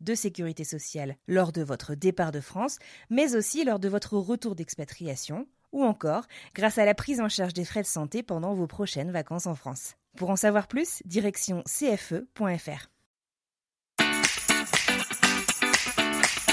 [0.00, 2.78] de sécurité sociale lors de votre départ de France,
[3.10, 7.54] mais aussi lors de votre retour d'expatriation, ou encore grâce à la prise en charge
[7.54, 9.94] des frais de santé pendant vos prochaines vacances en France.
[10.16, 12.90] Pour en savoir plus, direction cfe.fr.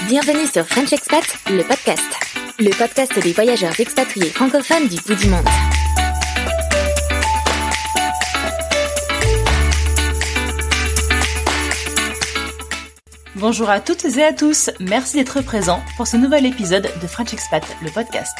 [0.06, 2.00] Bienvenue sur French Expat, le podcast.
[2.58, 5.46] Le podcast des voyageurs expatriés francophones du bout du monde.
[13.40, 17.32] Bonjour à toutes et à tous, merci d'être présents pour ce nouvel épisode de French
[17.32, 18.36] Expat, le podcast.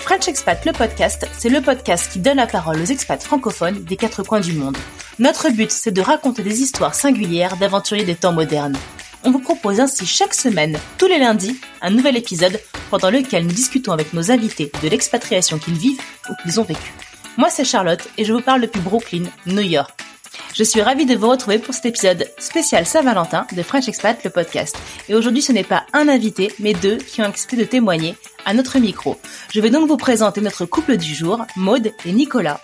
[0.00, 3.96] French Expat, le podcast, c'est le podcast qui donne la parole aux expats francophones des
[3.96, 4.76] quatre coins du monde.
[5.20, 8.76] Notre but, c'est de raconter des histoires singulières d'aventuriers des temps modernes.
[9.22, 13.52] On vous propose ainsi chaque semaine, tous les lundis, un nouvel épisode pendant lequel nous
[13.52, 16.92] discutons avec nos invités de l'expatriation qu'ils vivent ou qu'ils ont vécu.
[17.36, 20.09] Moi, c'est Charlotte et je vous parle depuis Brooklyn, New York.
[20.54, 24.30] Je suis ravie de vous retrouver pour cet épisode spécial Saint-Valentin de French Expat, le
[24.30, 24.76] podcast.
[25.08, 28.54] Et aujourd'hui, ce n'est pas un invité, mais deux qui ont accepté de témoigner à
[28.54, 29.16] notre micro.
[29.52, 32.60] Je vais donc vous présenter notre couple du jour, Maude et Nicolas.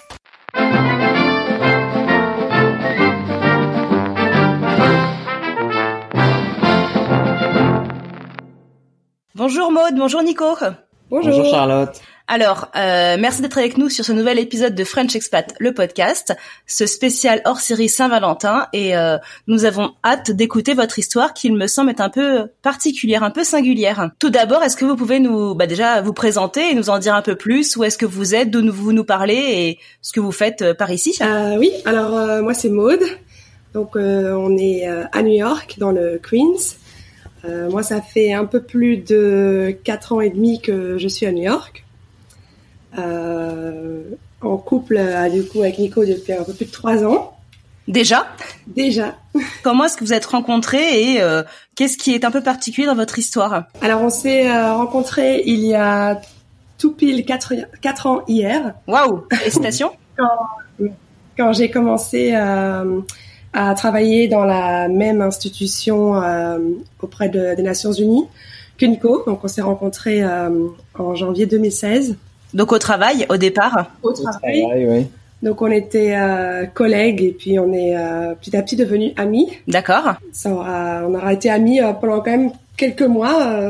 [9.35, 10.57] Bonjour Maude, bonjour Nico.
[11.11, 11.45] Bonjour.
[11.51, 12.01] Charlotte.
[12.29, 16.37] Alors, euh, merci d'être avec nous sur ce nouvel épisode de French Expat, le podcast,
[16.67, 19.17] ce spécial hors série Saint-Valentin, et euh,
[19.47, 23.45] nous avons hâte d'écouter votre histoire, qui me semble être un peu particulière, un peu
[23.45, 24.11] singulière.
[24.19, 27.15] Tout d'abord, est-ce que vous pouvez nous, bah déjà, vous présenter et nous en dire
[27.15, 29.35] un peu plus, où est-ce que vous êtes, d'où vous nous parlez?
[29.37, 31.17] Et ce que vous faites euh, par ici?
[31.21, 33.05] Euh, oui, alors euh, moi c'est Maude.
[33.73, 36.75] Donc euh, on est à New York, dans le Queens.
[37.71, 41.31] Moi ça fait un peu plus de quatre ans et demi que je suis à
[41.31, 41.86] New York.
[42.99, 44.03] Euh,
[44.43, 47.33] en couple euh, du coup avec Nico depuis un peu plus de trois ans.
[47.89, 48.27] Déjà,
[48.67, 49.15] Déjà.
[49.63, 51.43] comment est-ce que vous êtes rencontrés et euh,
[51.77, 53.65] qu'est-ce qui est un peu particulier dans votre histoire?
[53.81, 56.21] Alors on s'est euh, rencontrés il y a
[56.79, 58.75] tout pile quatre, quatre ans hier.
[58.87, 59.93] Waouh Félicitations
[61.39, 63.01] quand j'ai commencé euh,
[63.53, 66.59] à travailler dans la même institution euh,
[67.01, 68.27] auprès de- des Nations Unies
[68.79, 69.23] qu'UNCO.
[69.27, 70.51] Donc on s'est rencontrés euh,
[70.99, 72.17] en janvier 2016
[72.57, 74.65] Donc au travail, au départ au travail.
[74.89, 75.07] oui.
[75.43, 79.51] Donc on était euh, collègues et puis on est euh, petit à petit devenus amis.
[79.69, 83.61] D'accord Ça aura, on aura été amis euh, pendant quand même quelques mois.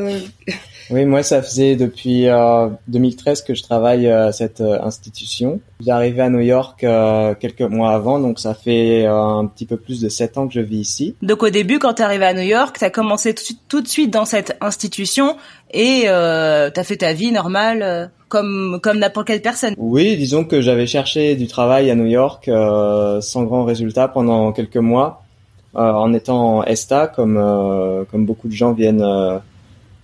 [0.91, 5.61] Oui, moi, ça faisait depuis euh, 2013 que je travaille euh, à cette euh, institution.
[5.85, 9.77] J'arrivais à New York euh, quelques mois avant, donc ça fait euh, un petit peu
[9.77, 11.17] plus de sept ans que je vis ici.
[11.23, 13.35] Donc au début, quand t'es arrivé à New York, t'as commencé
[13.69, 15.37] tout, de suite- dans cette institution
[15.73, 19.75] et euh, t'as fait ta vie normale euh, comme comme n'importe quelle personne.
[19.79, 24.53] Oui, disons que j'avais cherché du travail à New York euh, sans grand résultat pendant
[24.53, 25.25] quelques mois,
[25.75, 29.39] euh, en étant en ESTA, comme euh, comme beaucoup de gens viennent euh,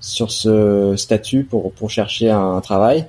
[0.03, 3.07] sur ce statut pour pour chercher un, travail.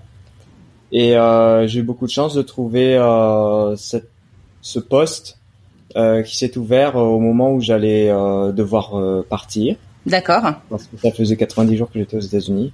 [0.93, 4.09] Et euh, j'ai eu beaucoup de chance de trouver euh, cette,
[4.61, 5.39] ce poste
[5.97, 10.43] euh, qui s'est ouvert au moment où j'allais euh, devoir euh, partir D'accord.
[10.69, 12.71] parce que ça faisait 90 jours que j'étais aux États-Unis.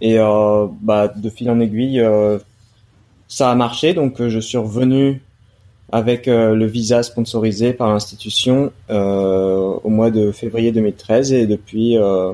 [0.00, 2.38] Et euh, bah, de fil en aiguille, euh,
[3.28, 3.94] ça a marché.
[3.94, 5.22] Donc, je suis revenu
[5.92, 11.32] avec euh, le visa sponsorisé par l'institution euh, au mois de février 2013.
[11.32, 12.32] Et depuis, euh,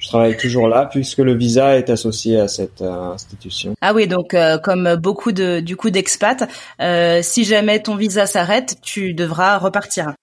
[0.00, 3.74] je travaille toujours là puisque le visa est associé à cette euh, institution.
[3.80, 6.48] Ah oui, donc euh, comme beaucoup de du coup d'expats,
[6.80, 10.14] euh, si jamais ton visa s'arrête, tu devras repartir.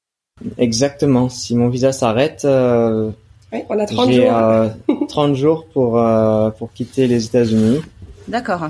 [0.57, 1.29] Exactement.
[1.29, 3.09] Si mon visa s'arrête, euh,
[3.53, 4.38] ouais, on a 30 j'ai jours.
[4.38, 4.68] euh,
[5.09, 7.81] 30 jours pour euh, pour quitter les États-Unis.
[8.27, 8.69] D'accord.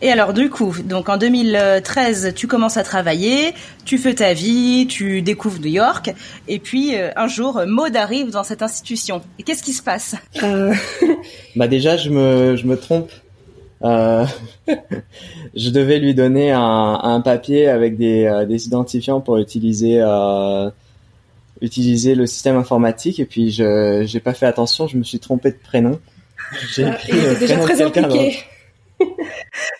[0.00, 3.52] Et alors du coup, donc en 2013, tu commences à travailler,
[3.84, 6.14] tu fais ta vie, tu découvres New York,
[6.46, 9.22] et puis euh, un jour, Maud arrive dans cette institution.
[9.38, 10.14] Et qu'est-ce qui se passe?
[10.42, 10.72] Euh,
[11.56, 13.10] Bah déjà, je me, je me trompe
[13.82, 14.26] Euh,
[15.54, 16.60] je devais lui donner un,
[17.02, 20.68] un papier avec des, euh, des, identifiants pour utiliser euh,
[21.60, 25.50] utiliser le système informatique et puis je j'ai pas fait attention, je me suis trompé
[25.50, 26.00] de prénom.
[26.74, 28.38] J'ai ah, écrit le déjà très impliqué.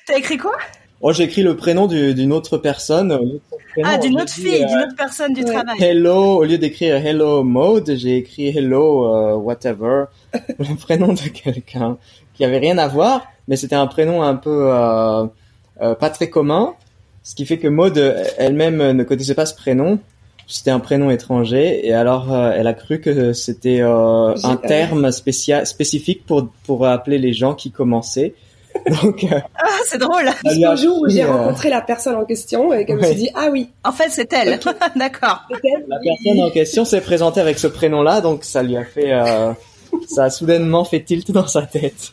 [0.06, 0.56] T'as écrit quoi?
[1.00, 3.38] Oh, j'ai écrit le prénom d'une autre personne.
[3.85, 5.76] ah, d'une autre fille, d'une autre personne du travail.
[5.81, 10.06] Hello, au lieu d'écrire Hello Mode, j'ai écrit Hello whatever,
[10.59, 11.97] le prénom de quelqu'un
[12.35, 15.25] qui avait rien à voir mais c'était un prénom un peu euh,
[15.81, 16.75] euh, pas très commun,
[17.25, 17.99] ce qui fait que Maud
[18.37, 19.99] elle-même ne connaissait pas ce prénom.
[20.47, 25.11] C'était un prénom étranger et alors euh, elle a cru que c'était euh, un terme
[25.11, 28.35] spécial spécifique pour pour appeler les gens qui commençaient.
[28.90, 30.31] Donc ah c'est drôle.
[30.76, 33.70] Jour où j'ai rencontré la personne en question et qu'elle me s'est dit ah oui.
[33.85, 34.58] En fait c'est elle.
[34.96, 35.43] D'accord.
[35.50, 39.12] La personne en question s'est présentée avec ce prénom-là donc ça lui a fait
[40.08, 42.12] ça a soudainement fait tilt dans sa tête.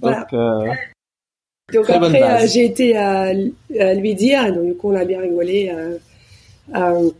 [0.00, 0.20] Voilà.
[0.20, 5.04] Donc, euh, après, euh, j'ai été à, lui dire, et donc du coup on a
[5.04, 5.70] bien rigolé.
[6.74, 7.10] Euh,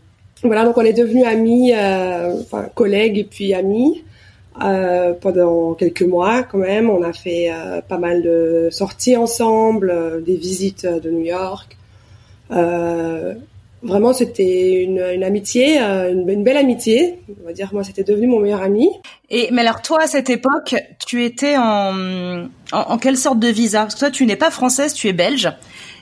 [0.43, 4.03] voilà, donc on est devenus amis, enfin collègues et puis amis.
[5.21, 6.89] Pendant quelques mois quand même.
[6.89, 7.51] On a fait
[7.87, 11.77] pas mal de sorties ensemble, des visites de New York.
[12.51, 13.33] Euh,
[13.81, 17.19] Vraiment, c'était une, une, amitié, euh, une, une, belle amitié.
[17.41, 18.89] On va dire, moi, c'était devenu mon meilleur ami.
[19.29, 20.75] Et mais alors, toi, à cette époque,
[21.07, 23.83] tu étais en, en, en quelle sorte de visa?
[23.83, 25.49] Parce que toi, tu n'es pas française, tu es belge.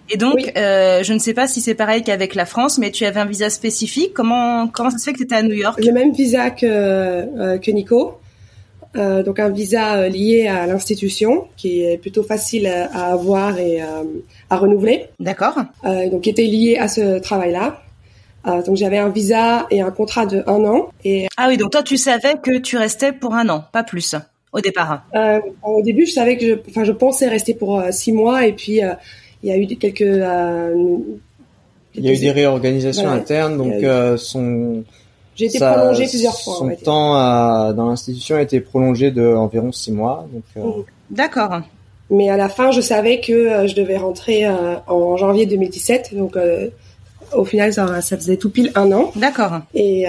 [0.10, 3.06] Et donc, euh, je ne sais pas si c'est pareil qu'avec la France, mais tu
[3.06, 4.14] avais un visa spécifique.
[4.14, 5.80] Comment comment ça se fait que tu étais à New York?
[5.84, 8.18] Le même visa que euh, que Nico.
[8.96, 13.82] Euh, donc un visa euh, lié à l'institution qui est plutôt facile à, avoir et
[13.82, 14.04] euh,
[14.50, 15.08] à renouveler.
[15.20, 15.56] D'accord.
[15.84, 17.82] donc qui était lié à ce travail-là.
[18.46, 20.90] donc j'avais un visa et un contrat de un an.
[21.04, 24.16] Et ah oui, donc toi tu savais que tu restais pour un an, pas plus
[24.54, 25.04] au départ.
[25.64, 28.80] au début, je savais que, je, enfin, je pensais rester pour six mois et puis
[29.44, 30.02] il y a eu quelques
[32.00, 33.84] il y a eu des réorganisations internes, donc
[34.18, 34.84] son
[35.38, 36.56] j'ai été prolongée plusieurs fois.
[36.56, 40.28] Son temps dans l'institution a été prolongé de environ six mois.
[40.58, 40.84] Euh, mhm.
[41.12, 41.62] D'accord.
[42.10, 46.16] Mais à la fin, je savais que euh, je devais rentrer euh, en janvier 2017.
[46.16, 46.38] Donc,
[47.34, 49.12] au final, ça, ça, faisait tout pile un an.
[49.16, 49.60] D'accord.
[49.74, 50.08] Et,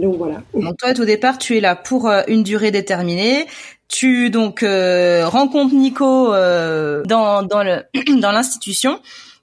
[0.00, 0.42] donc, voilà.
[0.52, 3.46] Donc, toi, au départ, tu es là pour une durée déterminée.
[3.88, 7.82] Tu donc rencontres Nico dans dans le
[8.20, 9.00] dans l'institution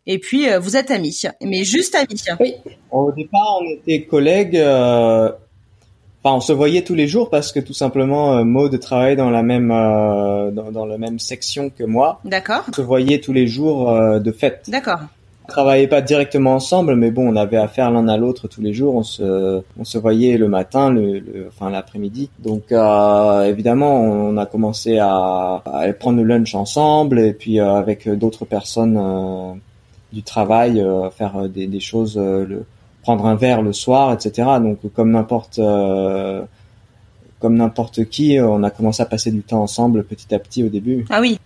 [0.08, 2.24] et puis euh, vous êtes amis, mais juste amis.
[2.40, 2.56] Oui.
[2.92, 4.58] Au départ, on était collègues.
[4.58, 5.30] Euh...
[6.24, 9.30] Enfin, on se voyait tous les jours parce que tout simplement, euh, Maud travaillait dans
[9.30, 12.20] la même euh, dans, dans, la même section que moi.
[12.26, 12.64] D'accord.
[12.70, 14.66] On se voyait tous les jours euh, de fête.
[14.68, 15.00] D'accord.
[15.46, 18.74] On travaillait pas directement ensemble, mais bon, on avait affaire l'un à l'autre tous les
[18.74, 18.96] jours.
[18.96, 22.30] On se, on se voyait le matin, le, le enfin l'après-midi.
[22.40, 28.10] Donc euh, évidemment, on a commencé à, à, prendre le lunch ensemble, et puis avec
[28.10, 28.98] d'autres personnes
[30.12, 32.66] du travail, euh, faire euh, des, des choses, euh, le,
[33.02, 34.48] prendre un verre le soir, etc.
[34.62, 35.60] Donc comme n'importe
[37.40, 40.70] comme n'importe qui, on a commencé à passer du temps ensemble petit à petit au
[40.70, 41.06] début.
[41.12, 41.40] Ah oui.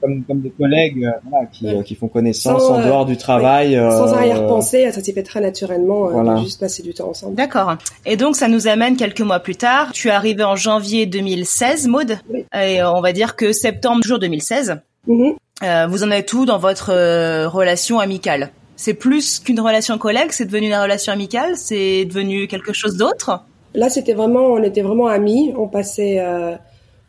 [0.00, 3.76] Comme, comme des collègues voilà, qui, qui, font connaissance en dehors du travail.
[3.76, 6.36] Sans arrière-pensée, ça s'est fait très naturellement, voilà.
[6.42, 7.36] juste passer du temps ensemble.
[7.36, 7.76] D'accord.
[8.04, 9.92] Et donc ça nous amène quelques mois plus tard.
[9.92, 12.18] Tu es arrivé en janvier 2016, Maude.
[12.60, 14.80] Et on va dire que septembre, jour 2016.
[15.06, 15.32] Mm
[15.62, 20.28] euh, vous en êtes tout dans votre euh, relation amicale C'est plus qu'une relation collègue,
[20.30, 23.40] c'est devenu une relation amicale, c'est devenu quelque chose d'autre?
[23.74, 26.56] Là, c'était vraiment, on était vraiment amis, on passait euh,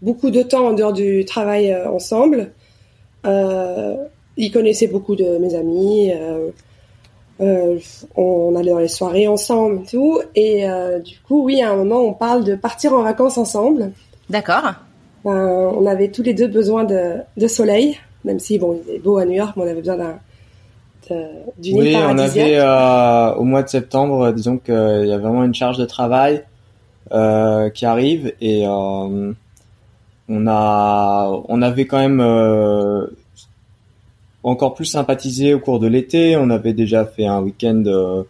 [0.01, 2.51] beaucoup de temps en dehors du travail ensemble.
[3.25, 6.13] il connaissait beaucoup de mes amis.
[7.39, 10.21] on allait dans les soirées ensemble, tout.
[10.35, 10.65] Et
[11.03, 13.91] du coup, oui, à un moment, on parle de partir en vacances ensemble.
[14.29, 14.73] D'accord.
[15.31, 19.17] On avait tous les deux besoin de, de soleil même si bon, il est beau
[19.17, 20.19] à New York, mais on avait besoin d'un
[21.57, 25.55] d'une Oui, on avait euh, au mois de septembre, disons qu'il y a vraiment une
[25.55, 26.43] charge de travail
[27.13, 29.31] euh, qui arrive et euh,
[30.27, 33.07] on a, on avait quand même euh,
[34.43, 36.35] encore plus sympathisé au cours de l'été.
[36.35, 38.23] On avait déjà fait un week-end euh,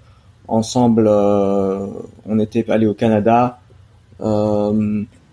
[0.47, 1.07] ensemble.
[1.07, 1.87] Euh,
[2.27, 3.57] on était allé au Canada.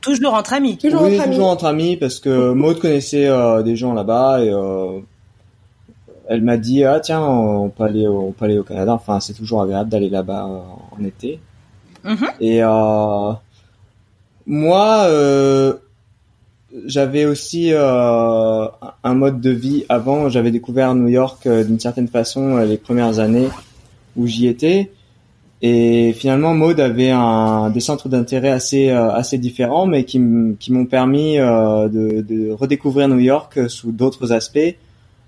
[0.04, 0.76] Toujours entre amis.
[0.76, 1.34] Toujours oui, entre amis.
[1.34, 5.00] toujours entre amis parce que Maud connaissait euh, des gens là-bas et euh,
[6.28, 8.92] elle m'a dit ah tiens on peut aller au, on peut aller au Canada.
[8.92, 11.40] Enfin c'est toujours agréable d'aller là-bas euh, en été.
[12.04, 12.30] Mm-hmm.
[12.40, 13.32] Et euh,
[14.46, 15.74] moi euh,
[16.86, 20.28] j'avais aussi un mode de vie avant.
[20.28, 23.48] J'avais découvert New York d'une certaine façon les premières années
[24.16, 24.90] où j'y étais
[25.66, 30.20] Et finalement, Maud avait un, des centres d'intérêt assez assez différents, mais qui,
[30.60, 34.74] qui m'ont permis de, de, redécouvrir New York sous d'autres aspects.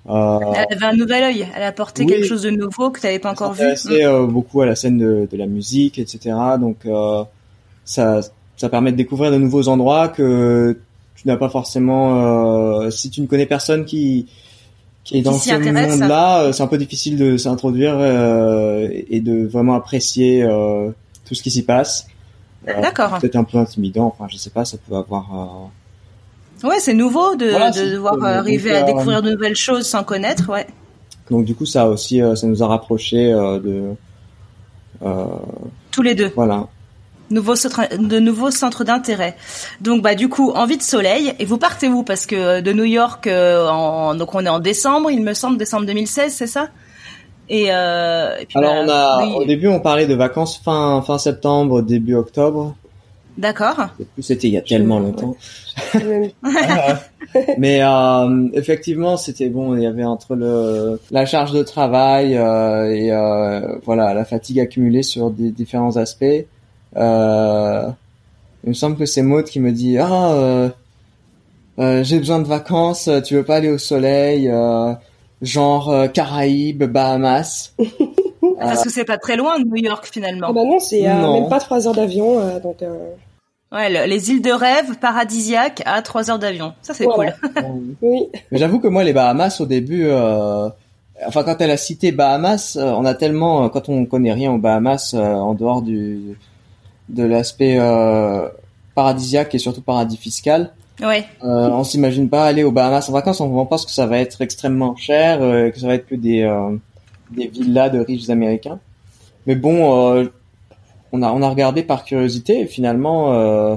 [0.08, 1.46] Euh, elle avait un nouvel œil.
[1.54, 3.64] Elle a apporté quelque chose de nouveau que tu n'avais pas encore vu.
[3.64, 6.36] Euh, beaucoup à la scène de, de, la musique, etc.
[6.60, 7.24] Donc euh,
[7.84, 8.20] ça,
[8.56, 10.78] ça permet de découvrir de nouveaux endroits que
[11.16, 12.82] tu n'as pas forcément.
[12.84, 14.26] Euh, si tu ne connais personne qui
[15.06, 19.74] qui est dans ce monde-là, euh, c'est un peu difficile de s'introduire et de vraiment
[19.74, 20.46] apprécier
[21.24, 22.06] tout ce qui s'y passe.
[22.66, 23.18] D'accord.
[23.20, 24.06] Peut-être un peu intimidant.
[24.06, 25.70] Enfin, je sais pas, ça peut avoir
[26.64, 30.66] Ouais, c'est nouveau de, de devoir arriver à découvrir de nouvelles choses sans connaître, ouais.
[31.30, 33.94] Donc du coup, ça aussi, euh, ça nous a rapprochés euh, de
[35.02, 35.24] euh,
[35.90, 36.30] tous les deux.
[36.34, 36.68] Voilà.
[37.30, 39.36] Nouveau de nouveaux centres d'intérêt.
[39.80, 42.02] Donc bah du coup envie de soleil et vous partez où?
[42.02, 45.86] Parce que de New York en, donc on est en décembre il me semble décembre
[45.86, 46.68] 2016 c'est ça?
[47.48, 51.02] Et, euh, et puis alors bah, on a au début on parlait de vacances fin
[51.02, 52.74] fin septembre début octobre
[53.38, 53.88] D'accord.
[54.18, 55.36] C'était il y a tellement longtemps.
[57.58, 59.76] Mais euh, effectivement, c'était bon.
[59.76, 64.58] Il y avait entre le la charge de travail euh, et euh, voilà la fatigue
[64.60, 66.46] accumulée sur des différents aspects.
[66.96, 67.88] Euh,
[68.64, 70.68] il me semble que c'est Maud qui me dit ah euh,
[71.78, 73.08] euh, j'ai besoin de vacances.
[73.24, 74.50] Tu veux pas aller au soleil,
[75.42, 77.74] genre Caraïbes, Bahamas.
[78.58, 80.48] Parce que c'est pas très loin de New York finalement.
[80.50, 82.82] Ah bah non, c'est même pas trois heures d'avion, donc.
[83.72, 86.72] Ouais, les îles de rêve paradisiaques à 3 heures d'avion.
[86.82, 87.34] Ça, c'est cool.
[88.02, 88.28] oui.
[88.52, 90.68] Mais j'avoue que moi, les Bahamas, au début, euh,
[91.26, 94.52] enfin, quand elle a cité Bahamas, euh, on a tellement, euh, quand on connaît rien
[94.52, 96.38] aux Bahamas, en dehors du,
[97.08, 97.78] de l'aspect
[98.94, 101.24] paradisiaque et surtout paradis fiscal, ouais.
[101.42, 103.40] on s'imagine pas aller aux Bahamas en vacances.
[103.40, 106.50] On pense que ça va être extrêmement cher, que ça va être que des,
[107.30, 108.80] des villas de riches américains.
[109.46, 110.28] Mais bon,
[111.12, 113.76] on a on a regardé par curiosité et finalement euh,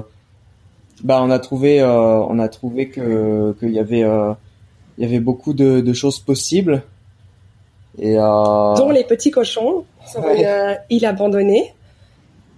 [1.02, 4.32] bah on a trouvé euh, on a trouvé que qu'il y avait euh,
[4.98, 6.82] il y avait beaucoup de, de choses possibles
[7.98, 8.74] et euh...
[8.76, 11.72] dont les petits cochons sur une île abandonnée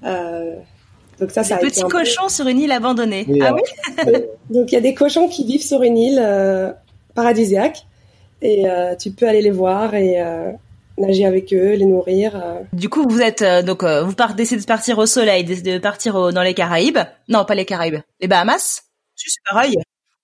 [0.02, 3.26] donc ça, ça les petits cochons sur une île abandonnée.
[3.42, 3.62] ah oui.
[4.50, 6.74] donc il y a des cochons qui vivent sur une île
[7.14, 7.86] paradisiaque
[8.40, 8.64] et
[8.98, 10.20] tu peux aller les voir et
[10.98, 12.36] nager avec eux, les nourrir.
[12.36, 12.60] Euh.
[12.72, 15.78] Du coup, vous êtes euh, donc euh, vous partez décidez de partir au soleil, de
[15.78, 16.98] partir dans les Caraïbes.
[17.28, 18.82] Non, pas les Caraïbes, les Bahamas.
[19.14, 19.76] C'est pareil.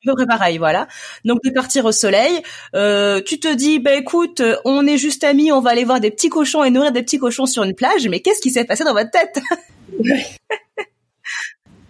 [0.05, 0.87] Peu près pareil, voilà.
[1.25, 5.61] Donc de partir au soleil, tu te dis, bah écoute, on est juste amis, on
[5.61, 8.09] va aller voir des petits cochons et nourrir des petits cochons sur une plage.
[8.09, 9.40] Mais qu'est-ce qui s'est passé dans votre tête?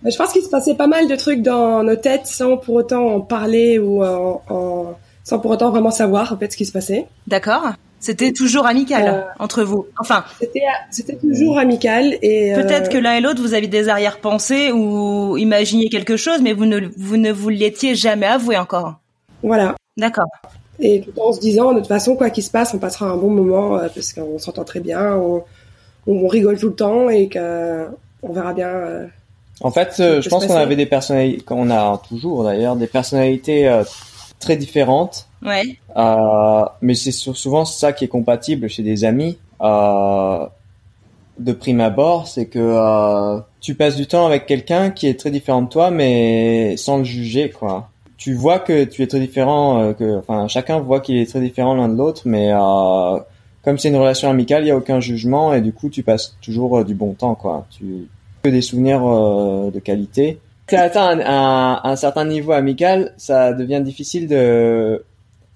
[0.04, 3.06] Je pense qu'il se passait pas mal de trucs dans nos têtes sans pour autant
[3.06, 7.06] en parler ou en, sans pour autant vraiment savoir en fait ce qui se passait.
[7.26, 7.72] D'accord.
[8.00, 9.86] C'était toujours amical euh, entre vous.
[9.98, 13.88] Enfin, c'était c'était toujours amical et euh, peut-être que l'un et l'autre vous aviez des
[13.88, 18.94] arrière-pensées ou imaginiez quelque chose, mais vous ne vous ne vous l'étiez jamais avoué encore.
[19.42, 19.74] Voilà.
[19.96, 20.28] D'accord.
[20.78, 23.16] Et tout en se disant, de toute façon, quoi qu'il se passe, on passera un
[23.16, 25.42] bon moment euh, parce qu'on s'entend très bien, on,
[26.06, 27.86] on, rigole tout le temps et que
[28.22, 29.08] on verra bien.
[29.60, 33.82] en fait, je pense qu'on avait des personnalités, qu'on a toujours d'ailleurs, des personnalités
[34.38, 35.78] très différentes Ouais.
[35.96, 39.38] Euh, mais c'est souvent ça qui est compatible chez des amis.
[39.60, 40.46] Euh,
[41.38, 45.30] de prime abord, c'est que euh, tu passes du temps avec quelqu'un qui est très
[45.30, 47.88] différent de toi, mais sans le juger, quoi.
[48.16, 51.40] Tu vois que tu es très différent, euh, que, enfin, chacun voit qu'il est très
[51.40, 53.18] différent l'un de l'autre, mais euh,
[53.62, 56.36] comme c'est une relation amicale, il y a aucun jugement et du coup, tu passes
[56.42, 57.66] toujours euh, du bon temps, quoi.
[57.70, 58.08] Tu
[58.42, 60.38] que des souvenirs de qualité.
[60.68, 65.02] Tu atteint un, un, certain niveau amical, ça devient difficile de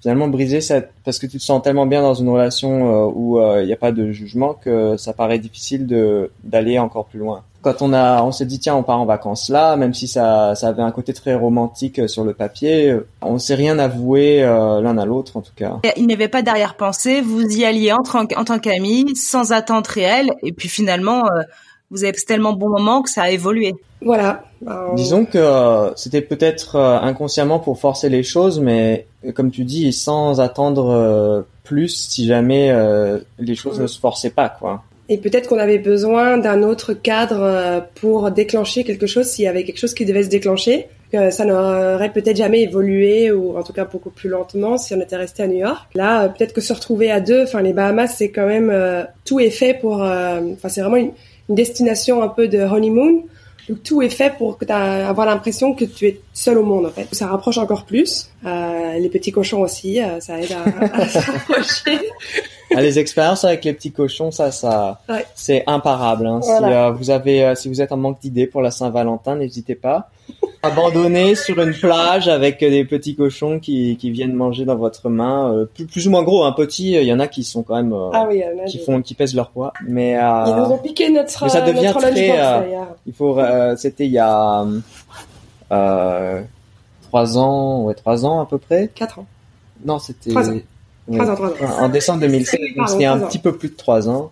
[0.03, 3.39] finalement briser cette parce que tu te sens tellement bien dans une relation euh, où
[3.39, 7.21] euh, il n'y a pas de jugement que ça paraît difficile de d'aller encore plus
[7.21, 7.45] loin.
[7.63, 10.57] Quand on a on s'est dit tiens on part en vacances là, même si ça
[10.57, 14.99] ça avait un côté très romantique euh, sur le papier, on s'est rien avoué l'un
[14.99, 15.79] à l'autre en tout cas.
[15.97, 20.31] Il n'y avait pas d'arrière-pensée, vous y alliez en, en tant qu'amis sans attente réelle
[20.43, 21.23] et puis finalement
[21.93, 23.75] vous avez tellement bon moment que ça a évolué.
[24.01, 24.45] Voilà.
[24.97, 29.65] Disons que euh, c'était peut-être euh, inconsciemment pour forcer les choses, mais euh, comme tu
[29.65, 32.75] dis, sans attendre plus si jamais
[33.39, 34.83] les choses ne se forçaient pas, quoi.
[35.09, 39.65] Et peut-être qu'on avait besoin d'un autre cadre pour déclencher quelque chose s'il y avait
[39.65, 40.87] quelque chose qui devait se déclencher.
[41.13, 45.01] Que ça n'aurait peut-être jamais évolué ou en tout cas beaucoup plus lentement si on
[45.01, 45.91] était resté à New York.
[45.95, 48.73] Là, peut-être que se retrouver à deux, enfin les Bahamas, c'est quand même
[49.25, 49.97] tout est fait pour.
[50.01, 51.13] Enfin, c'est vraiment une,
[51.53, 53.25] une destination un peu de honeymoon
[53.69, 56.87] Donc tout est fait pour que tu avoir l'impression que tu es seul au monde
[56.87, 57.07] en fait.
[57.13, 58.31] Ça rapproche encore plus.
[58.47, 61.99] Euh, les petits cochons aussi, euh, ça aide à, à se rapprocher.
[62.75, 65.27] Ah, les expériences avec les petits cochons, ça, ça, Ouais.
[65.35, 66.27] c'est imparable.
[66.27, 66.41] Hein.
[66.43, 70.09] Si euh, vous avez, si vous êtes en manque d'idées pour la Saint-Valentin, n'hésitez pas.
[70.65, 75.53] Abandonné sur une plage avec des petits cochons qui, qui viennent manger dans votre main,
[75.53, 76.93] euh, plus, plus ou moins gros, un petit.
[76.93, 79.35] Il y en a qui sont quand même, euh, Ah oui, qui font, qui pèsent
[79.35, 79.73] leur poids.
[79.89, 82.61] Mais euh, Ils nous ont piqué notre, mais ça devient notre très, euh,
[83.07, 84.65] il faut, euh, c'était il y a
[85.73, 86.43] euh,
[87.09, 88.89] trois ans, ouais, trois ans à peu près.
[88.95, 89.27] 4 ans.
[89.85, 90.55] Non, c'était Trois ans.
[91.09, 91.19] Ouais.
[91.19, 91.83] Trois ans, trois ans.
[91.83, 94.31] en décembre 2016, donc Pardon, c'était un petit peu plus de trois ans.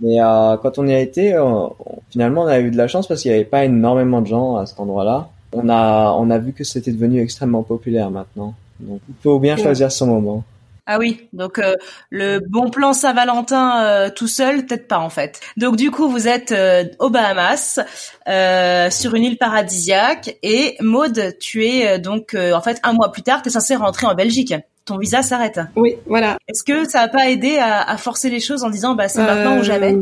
[0.00, 1.72] Mais euh, quand on y a été, euh, on-
[2.10, 4.56] finalement, on a eu de la chance parce qu'il n'y avait pas énormément de gens
[4.56, 5.28] à cet endroit-là.
[5.52, 8.54] On a, on a vu que c'était devenu extrêmement populaire maintenant.
[8.80, 10.42] Donc, il faut bien choisir son moment.
[10.86, 11.76] Ah oui, donc euh,
[12.10, 15.40] le bon plan Saint-Valentin euh, tout seul, peut-être pas en fait.
[15.56, 17.80] Donc du coup, vous êtes euh, aux Bahamas,
[18.28, 22.92] euh, sur une île paradisiaque, et Maude, tu es euh, donc euh, en fait un
[22.92, 24.52] mois plus tard, tu es censé rentrer en Belgique.
[24.84, 25.60] Ton visa s'arrête.
[25.76, 26.36] Oui, voilà.
[26.46, 29.22] Est-ce que ça a pas aidé à, à forcer les choses en disant bah c'est
[29.22, 29.96] maintenant Euh, ou jamais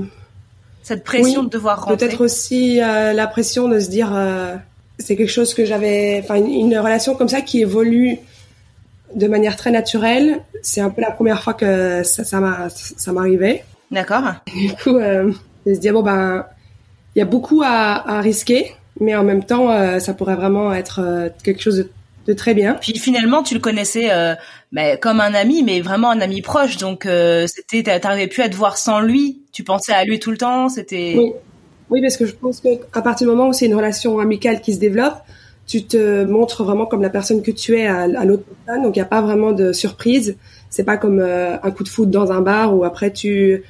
[0.82, 1.96] Cette pression oui, de devoir rentrer?
[1.96, 4.56] Peut-être aussi euh, la pression de se dire, euh,
[4.98, 8.18] c'est quelque chose que j'avais, enfin une, une relation comme ça qui évolue
[9.14, 10.40] de manière très naturelle.
[10.62, 13.64] C'est un peu la première fois que ça, ça m'a, ça m'arrivait.
[13.92, 14.24] D'accord.
[14.52, 15.30] Du coup, euh,
[15.66, 16.44] de se dire bon ben,
[17.14, 20.72] il y a beaucoup à, à risquer, mais en même temps, euh, ça pourrait vraiment
[20.72, 21.88] être euh, quelque chose de,
[22.26, 22.74] de très bien.
[22.80, 24.34] Puis finalement, tu le connaissais euh,
[24.70, 26.76] mais comme un ami, mais vraiment un ami proche.
[26.76, 29.42] Donc euh, c'était, t'a- t'arrivais plus à te voir sans lui.
[29.52, 30.68] Tu pensais à lui tout le temps.
[30.68, 31.14] C'était.
[31.16, 31.32] Oui.
[31.90, 34.60] Oui, parce que je pense que à partir du moment où c'est une relation amicale
[34.62, 35.16] qui se développe,
[35.66, 38.82] tu te montres vraiment comme la personne que tu es à, à l'autre personne.
[38.84, 40.36] Donc il n'y a pas vraiment de surprise.
[40.70, 43.62] C'est pas comme euh, un coup de foot dans un bar où après tu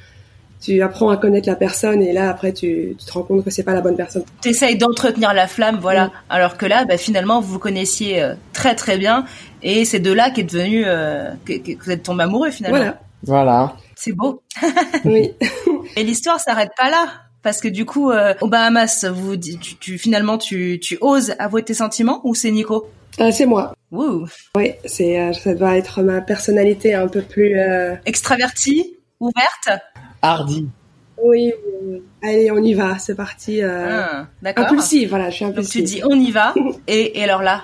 [0.63, 3.49] tu apprends à connaître la personne et là après tu, tu te rends compte que
[3.51, 4.23] c'est pas la bonne personne.
[4.41, 6.05] T'essayes d'entretenir la flamme, voilà.
[6.07, 6.11] Mm.
[6.29, 9.25] Alors que là, bah, finalement, vous vous connaissiez euh, très très bien,
[9.61, 12.77] et c'est de là qu'est devenu euh, que, que- que vous êtes tombé amoureux finalement.
[12.77, 12.99] Voilà.
[13.23, 13.75] Voilà.
[13.95, 14.41] C'est beau.
[15.05, 15.33] Oui.
[15.97, 17.07] Et l'histoire s'arrête pas là.
[17.41, 21.61] Parce que du coup, euh, aux Bahamas, vous, tu, tu- finalement, tu, tu oses avouer
[21.63, 22.87] tes sentiments ou c'est Nico?
[23.19, 23.73] Euh, c'est moi.
[23.91, 24.25] Wouh.
[24.55, 27.59] Oui, c'est euh, ça doit être ma personnalité un peu plus.
[27.59, 29.81] euh, Extravertie, ouverte?
[30.23, 30.67] Hardy.
[31.23, 31.53] Oui.
[31.83, 32.01] oui.
[32.23, 32.97] Allez, on y va.
[32.97, 33.61] C'est parti.
[33.61, 34.65] euh, Ah, D'accord.
[34.65, 35.29] Impulsive, voilà.
[35.29, 35.81] Je suis Donc impulsive.
[35.81, 36.53] tu dis on y va.
[36.87, 37.61] Et, et alors là,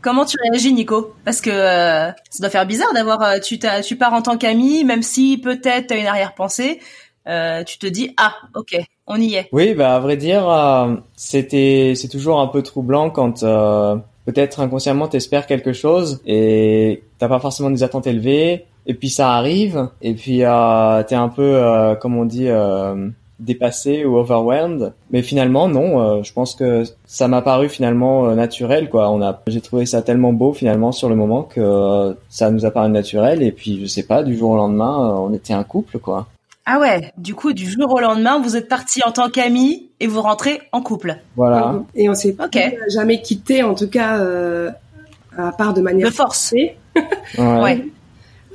[0.00, 1.14] comment tu réagis, Nico?
[1.24, 4.36] Parce que euh, ça doit faire bizarre d'avoir euh, tu t'as- tu pars en tant
[4.38, 6.80] qu'ami, même si peut-être t'as une arrière-pensée,
[7.28, 9.48] euh, tu te dis ah ok, on y est.
[9.52, 14.60] Oui, bah à vrai dire, euh, c'était, c'est toujours un peu troublant quand euh, peut-être
[14.60, 19.88] inconsciemment t'espères quelque chose et t'as pas forcément des attentes élevées et puis ça arrive
[20.00, 24.92] et puis euh, t'es un peu, euh, comme on dit, euh, dépassé ou overwhelmed.
[25.10, 29.10] Mais finalement non, euh, je pense que ça m'a paru finalement euh, naturel quoi.
[29.10, 32.64] On a, j'ai trouvé ça tellement beau finalement sur le moment que euh, ça nous
[32.66, 35.54] a paru naturel et puis je sais pas, du jour au lendemain, euh, on était
[35.54, 36.26] un couple quoi.
[36.64, 40.06] Ah ouais, du coup du jour au lendemain, vous êtes partis en tant qu'amis et
[40.06, 41.16] vous rentrez en couple.
[41.36, 41.80] Voilà.
[41.96, 42.56] Et on s'est Ok.
[42.94, 44.70] jamais quitté, en tout cas, euh,
[45.36, 46.50] à part de manière De force.
[46.50, 46.76] forcée,
[47.38, 47.60] Ouais.
[47.62, 47.84] Ouais.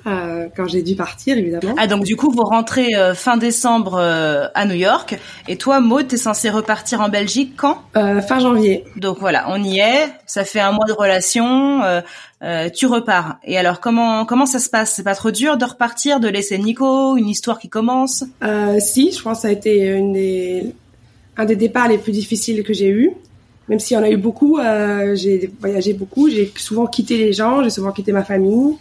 [0.08, 1.76] Euh, quand j'ai dû partir, évidemment.
[1.78, 5.80] Ah donc du coup vous rentrez euh, fin décembre euh, à New York et toi
[5.80, 7.82] Maud t'es censé repartir en Belgique quand?
[7.94, 8.86] Fin janvier.
[8.96, 11.82] Donc voilà, on y est, ça fait un mois de relation,
[12.74, 13.38] tu repars.
[13.44, 14.94] Et alors comment comment ça se passe?
[14.96, 18.24] C'est pas trop dur de repartir, de laisser Nico, une histoire qui commence?
[18.80, 20.74] Si, je pense que ça a été une des,
[21.38, 23.12] un des départs les plus difficiles que j'ai eu.
[23.70, 27.34] Même s'il y en a eu beaucoup, euh, j'ai voyagé beaucoup, j'ai souvent quitté les
[27.34, 28.78] gens, j'ai souvent quitté ma famille.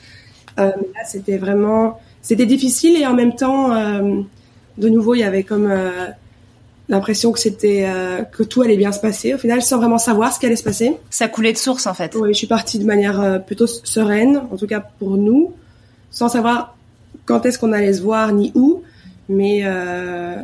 [0.58, 4.20] Euh, mais là, c'était vraiment, c'était difficile et en même temps, euh,
[4.78, 6.06] de nouveau, il y avait comme euh,
[6.88, 9.34] l'impression que c'était euh, que tout allait bien se passer.
[9.34, 10.96] Au final, sans vraiment savoir ce qui allait se passer.
[11.10, 12.14] Ça coulait de source en fait.
[12.14, 15.52] Oui, je suis partie de manière euh, plutôt sereine, en tout cas pour nous,
[16.10, 16.76] sans savoir
[17.24, 18.82] quand est-ce qu'on allait se voir ni où,
[19.28, 20.36] mais euh,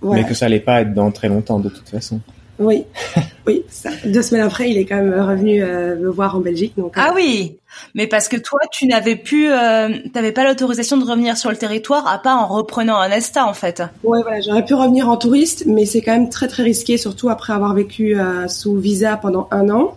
[0.00, 0.22] voilà.
[0.22, 2.20] Mais que ça allait pas être dans très longtemps de toute façon.
[2.58, 2.84] Oui,
[3.46, 3.64] oui.
[3.68, 3.90] Ça.
[4.04, 6.96] Deux semaines après, il est quand même revenu euh, me voir en Belgique, donc.
[6.96, 7.56] euh, Ah oui,
[7.94, 11.56] mais parce que toi tu n'avais plus, euh, t'avais pas l'autorisation de revenir sur le
[11.56, 13.82] territoire à part en reprenant un ESTA en fait.
[14.04, 17.28] Ouais, voilà, j'aurais pu revenir en touriste, mais c'est quand même très très risqué, surtout
[17.28, 19.96] après avoir vécu euh, sous visa pendant un an.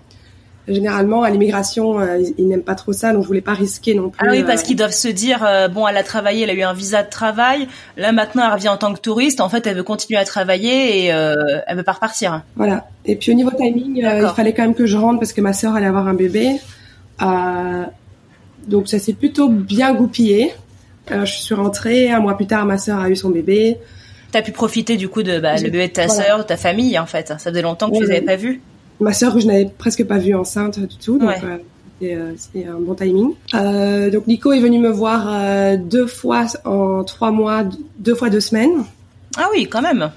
[0.67, 4.09] Généralement, à l'immigration, euh, ils, n'aiment pas trop ça, donc je voulais pas risquer non
[4.09, 4.27] plus.
[4.27, 6.53] Ah oui, parce euh, qu'ils doivent se dire euh, bon, elle a travaillé, elle a
[6.53, 7.69] eu un visa de travail.
[7.95, 9.39] Là maintenant, elle revient en tant que touriste.
[9.39, 12.43] En fait, elle veut continuer à travailler et elle veut pas repartir.
[12.57, 12.85] Voilà.
[13.05, 15.53] Et puis au niveau timing, il fallait quand même que je rentre parce que ma
[15.53, 16.59] sœur allait avoir un bébé.
[18.67, 20.51] Donc ça s'est plutôt bien goupillé.
[21.09, 23.77] Je suis rentrée, un mois plus tard, ma sœur a eu son bébé.
[24.33, 26.23] T'as pu profiter du coup de bah, le bébé de ta voilà.
[26.23, 27.29] sœur, de ta famille en fait.
[27.29, 28.61] Ça faisait longtemps que tu les avais pas vus.
[28.99, 31.35] Ma sœur que je n'avais presque pas vue enceinte du tout, donc Ouais.
[31.43, 31.57] euh,
[31.99, 33.31] c'était, euh, c'était un bon timing.
[33.53, 37.63] Euh, donc Nico est venu me voir euh, deux fois en trois mois,
[37.99, 38.83] deux fois deux semaines.
[39.37, 40.09] Ah oui, quand même.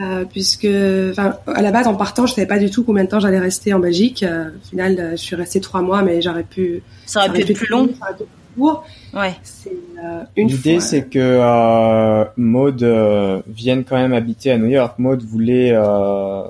[0.00, 0.68] Euh, puisque,
[1.10, 3.38] enfin, à la base, en partant, je savais pas du tout combien de temps j'allais
[3.40, 4.22] rester en Belgique.
[4.22, 6.82] Euh, au final, euh, je suis restée trois mois, mais j'aurais pu.
[7.06, 7.88] Ça aurait pu être plus long.
[7.98, 8.84] Ça aurait pu être plus court.
[9.14, 9.34] Ouais.
[9.42, 9.72] C'est
[10.04, 14.98] euh, une L'idée, c'est que euh, Maud euh, vienne quand même habiter à New York.
[14.98, 16.42] Maud voulait euh,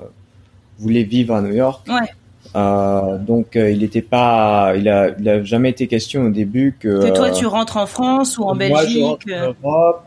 [0.79, 1.85] voulait vivre à New York.
[1.87, 2.09] Ouais.
[2.55, 6.75] Euh, donc, euh, il était pas, il a, il a jamais été question au début
[6.79, 7.07] que.
[7.07, 9.03] Que toi euh, tu rentres en France ou en moi, je Belgique.
[9.03, 10.03] rentre euh, en Europe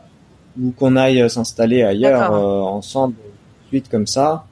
[0.61, 3.15] ou qu'on aille euh, s'installer ailleurs euh, ensemble,
[3.69, 4.45] suite comme ça.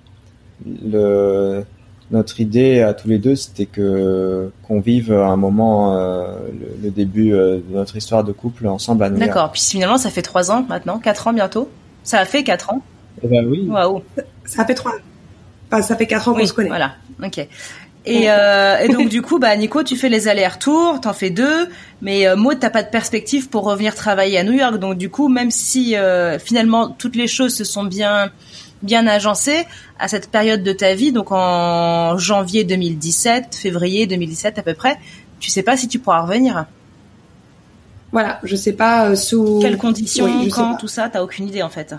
[0.65, 1.63] Le,
[2.11, 6.91] notre idée à tous les deux, c'était que qu'on vive un moment euh, le, le
[6.91, 9.27] début euh, de notre histoire de couple ensemble à New York.
[9.27, 9.51] D'accord.
[9.51, 11.67] Puis finalement, ça fait trois ans maintenant, quatre ans bientôt.
[12.03, 12.81] Ça a fait quatre ans.
[13.23, 13.67] Eh ben oui.
[13.69, 14.01] Waouh.
[14.45, 14.93] Ça fait trois.
[15.71, 16.69] Enfin, ça fait quatre ans qu'on Oui, se connaît.
[16.69, 16.95] voilà.
[17.23, 17.47] Ok.
[18.03, 21.69] Et, euh, et donc du coup, bah Nico, tu fais les allers-retours, t'en fais deux,
[22.01, 24.77] mais euh, Maud, t'as pas de perspective pour revenir travailler à New York.
[24.79, 28.31] Donc du coup, même si euh, finalement toutes les choses se sont bien
[28.81, 29.67] bien agencées
[29.99, 34.97] à cette période de ta vie, donc en janvier 2017, février 2017 à peu près,
[35.39, 36.65] tu sais pas si tu pourras revenir.
[38.11, 41.61] Voilà, je sais pas euh, sous Quelles conditions, Oui, quand, tout ça, t'as aucune idée
[41.61, 41.93] en fait.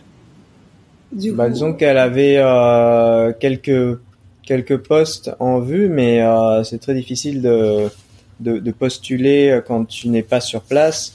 [1.13, 3.99] Du Bah, coup, disons qu'elle avait euh, quelques
[4.43, 7.89] quelques postes en vue, mais euh, c'est très difficile de,
[8.41, 11.13] de de postuler quand tu n'es pas sur place.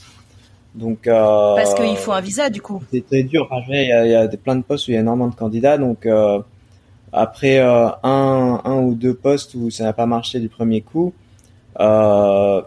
[0.75, 2.81] Donc euh, Parce qu'il faut un visa du coup.
[2.93, 3.47] c'est très dur.
[3.51, 5.01] Enfin, il y a, il y a des, plein de postes où il y a
[5.01, 6.39] énormément de candidats, donc euh,
[7.11, 11.13] après euh, un un ou deux postes où ça n'a pas marché du premier coup,
[11.79, 12.61] euh,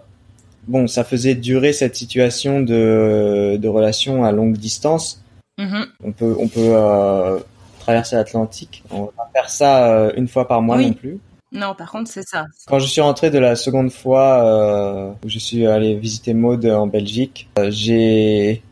[0.66, 5.22] bon, ça faisait durer cette situation de de relation à longue distance
[5.60, 5.86] Mhm.
[6.04, 7.38] on peut on peut euh,
[7.80, 8.82] traverser l'Atlantique.
[8.90, 10.86] On va pas faire ça euh, une fois par mois Oui.
[10.88, 11.18] non plus.
[11.52, 12.44] Non, par contre, c'est ça.
[12.68, 16.64] Quand je suis rentré de la seconde fois euh, où je suis allé visiter Maud
[16.64, 18.62] en Belgique, euh, j'ai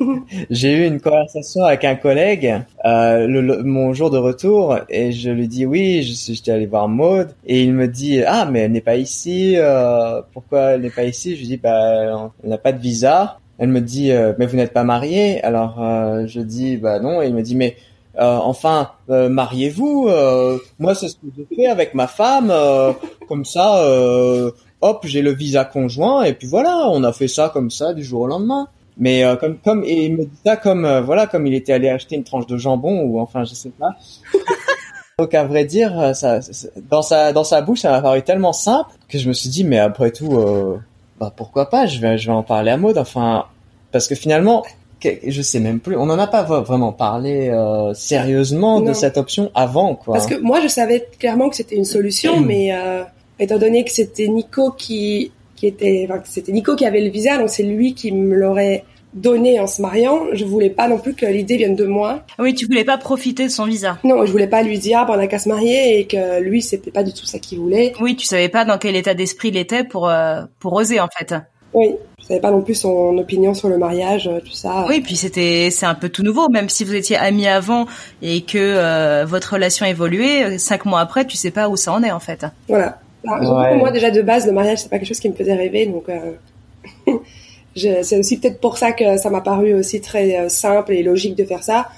[0.50, 5.12] j'ai eu une conversation avec un collègue euh, le, le- mon jour de retour et
[5.12, 8.46] je lui dis oui, je suis j'étais allé voir Maud et il me dit ah
[8.50, 11.34] mais elle n'est pas ici, euh, pourquoi elle n'est pas ici?
[11.36, 13.38] Je lui dis bah elle n'a pas de visa.
[13.62, 17.22] Elle me dit euh, mais vous n'êtes pas marié alors euh, je dis bah non.
[17.22, 17.76] Et il me dit mais
[18.18, 22.92] euh, enfin euh, mariez-vous euh, moi c'est ce que je fais avec ma femme euh,
[23.28, 27.50] comme ça euh, hop j'ai le visa conjoint et puis voilà on a fait ça
[27.54, 28.66] comme ça du jour au lendemain.
[28.98, 31.88] Mais euh, comme comme et il me dit ça comme voilà comme il était allé
[31.88, 33.90] acheter une tranche de jambon ou enfin je sais pas.
[35.20, 38.52] Donc à vrai dire ça, ça- dans sa dans sa bouche ça m'a paru tellement
[38.52, 40.78] simple que je me suis dit mais après tout euh,
[41.20, 41.86] bah pourquoi pas?
[41.86, 43.44] Je vais je vais en parler à Maud enfin
[43.92, 44.64] parce que finalement
[45.26, 49.50] je sais même plus on en a pas vraiment parlé euh, sérieusement de cette option
[49.54, 53.02] avant quoi Parce que moi, je savais clairement que c'était une solution, mais euh,
[53.38, 57.10] étant donné que c'était Nico qui, qui était, enfin, que c'était Nico qui avait le
[57.10, 60.20] visa, donc c'est lui qui me l'aurait donné en se mariant.
[60.32, 62.22] Je voulais pas non plus que l'idée vienne de moi.
[62.38, 63.98] Ah Oui, tu voulais pas profiter de son visa.
[64.04, 66.40] Non, je voulais pas lui dire, ah, ben, on a qu'à se marier et que
[66.40, 67.92] lui, c'était pas du tout ça qu'il voulait.
[68.00, 71.08] Oui, tu savais pas dans quel état d'esprit il était pour euh, pour oser en
[71.08, 71.34] fait.
[71.74, 74.84] Oui, je savais pas non plus son opinion sur le mariage, euh, tout ça.
[74.88, 77.86] Oui, puis c'était c'est un peu tout nouveau, même si vous étiez amis avant
[78.20, 81.92] et que euh, votre relation évoluait, euh, cinq mois après, tu sais pas où ça
[81.92, 82.44] en est en fait.
[82.68, 82.98] Voilà.
[83.26, 83.76] Alors, Ouais.
[83.76, 86.04] moi, déjà de base, le mariage, c'est pas quelque chose qui me faisait rêver, donc
[86.08, 86.32] euh,
[87.76, 91.02] je- c'est aussi peut-être pour ça que ça m'a paru aussi très euh, simple et
[91.02, 91.88] logique de faire ça,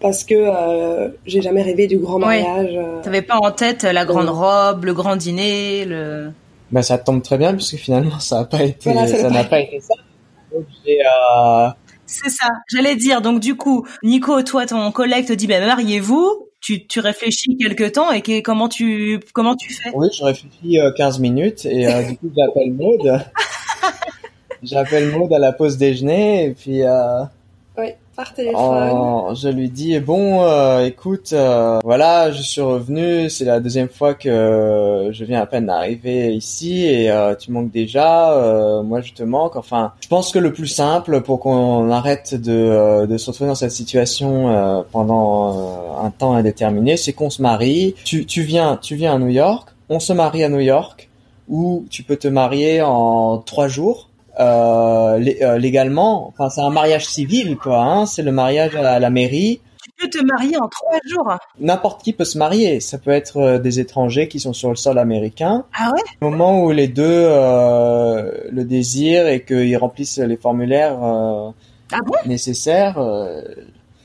[0.00, 2.42] parce que euh, j'ai jamais rêvé du grand Ouais.
[2.42, 2.74] mariage.
[2.76, 3.00] euh.
[3.02, 6.30] T'avais pas en tête la grande robe, le grand dîner, le.
[6.72, 9.60] Bah ça tombe très bien puisque finalement ça n'a pas été Voilà, ça n'a pas
[9.60, 9.94] été ça.
[10.52, 11.68] Donc j'ai euh,
[12.06, 12.48] C'est ça.
[12.68, 13.20] J'allais dire.
[13.20, 16.48] Donc du coup, Nico, toi, ton collègue te dit, ben mariez-vous.
[16.60, 19.90] Tu, tu réfléchis quelque temps et que, comment tu comment tu fais?
[19.94, 23.20] Oui, je réfléchis euh, 15 minutes et euh, du coup j'appelle Maud.
[24.62, 27.24] j'appelle Maud à la pause déjeuner et puis euh,
[27.76, 28.60] Oui, par téléphone.
[28.60, 33.88] en- je lui dis bon euh, écoute euh, voilà je suis revenu c'est la deuxième
[33.88, 39.00] fois que je viens à peine d'arriver ici et euh, tu manques déjà euh, moi
[39.00, 39.56] je te manque.
[39.56, 43.48] Enfin je pense que le plus simple pour qu'on arrête de, euh, de se retrouver
[43.48, 47.94] dans cette situation pendant un temps indéterminé c'est qu'on se marie.
[48.04, 51.08] Tu, tu viens tu viens à New York on se marie à New York
[51.48, 54.08] ou tu peux te marier en trois jours
[54.40, 56.28] euh, euh, légalement.
[56.28, 57.78] Enfin, c'est un mariage civil, quoi.
[57.82, 59.60] Hein, c'est le mariage à la, mairie.
[59.82, 61.36] Tu peux te marier en trois jours.
[61.58, 62.80] N'importe qui peut se marier.
[62.80, 65.64] Ça peut être euh, des étrangers qui sont sur le sol américain.
[65.76, 66.02] Ah ouais?
[66.20, 71.50] Au moment où les deux euh, le désirent et qu'ils remplissent les formulaires euh,
[71.92, 72.14] Ah bon?
[72.26, 73.42] nécessaires, euh,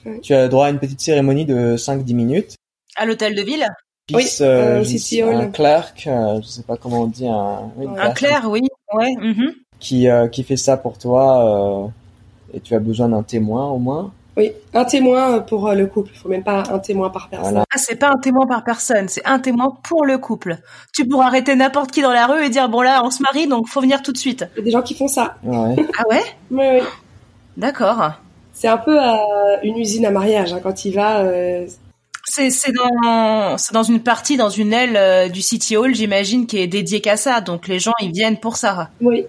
[0.06, 0.20] Ouais.
[0.22, 2.56] Tu as droit à une petite cérémonie de 5-10 minutes.
[2.96, 3.68] À l'hôtel de ville?
[4.14, 5.36] Oui, euh, euh, City Hall.
[5.36, 8.62] un clerc, euh, je sais pas comment on dit, un, oui, Un clair, oui.
[8.94, 9.12] Ouais.
[9.20, 9.52] mhm.
[9.80, 11.88] Qui, euh, qui fait ça pour toi, euh,
[12.54, 14.12] et tu as besoin d'un témoin au moins.
[14.38, 16.12] Oui, un témoin pour euh, le couple.
[16.14, 17.50] Il faut même pas un témoin par personne.
[17.50, 17.66] Voilà.
[17.74, 20.58] Ah, c'est pas un témoin par personne, c'est un témoin pour le couple.
[20.94, 23.48] Tu pourras arrêter n'importe qui dans la rue et dire bon là on se marie
[23.48, 24.46] donc faut venir tout de suite.
[24.56, 25.36] Il y a des gens qui font ça.
[25.44, 25.76] Ouais.
[25.98, 26.22] Ah ouais?
[26.52, 26.88] Oui, oui.
[27.58, 28.12] D'accord.
[28.54, 29.16] C'est un peu euh,
[29.64, 30.54] une usine à mariage.
[30.54, 30.60] hein.
[30.62, 31.66] Quand il va, euh,
[32.26, 36.46] C'est c'est dans c'est dans une partie dans une aile euh, du City Hall j'imagine
[36.46, 38.90] qui est dédiée qu'à ça donc les gens ils viennent pour ça.
[39.02, 39.26] oui.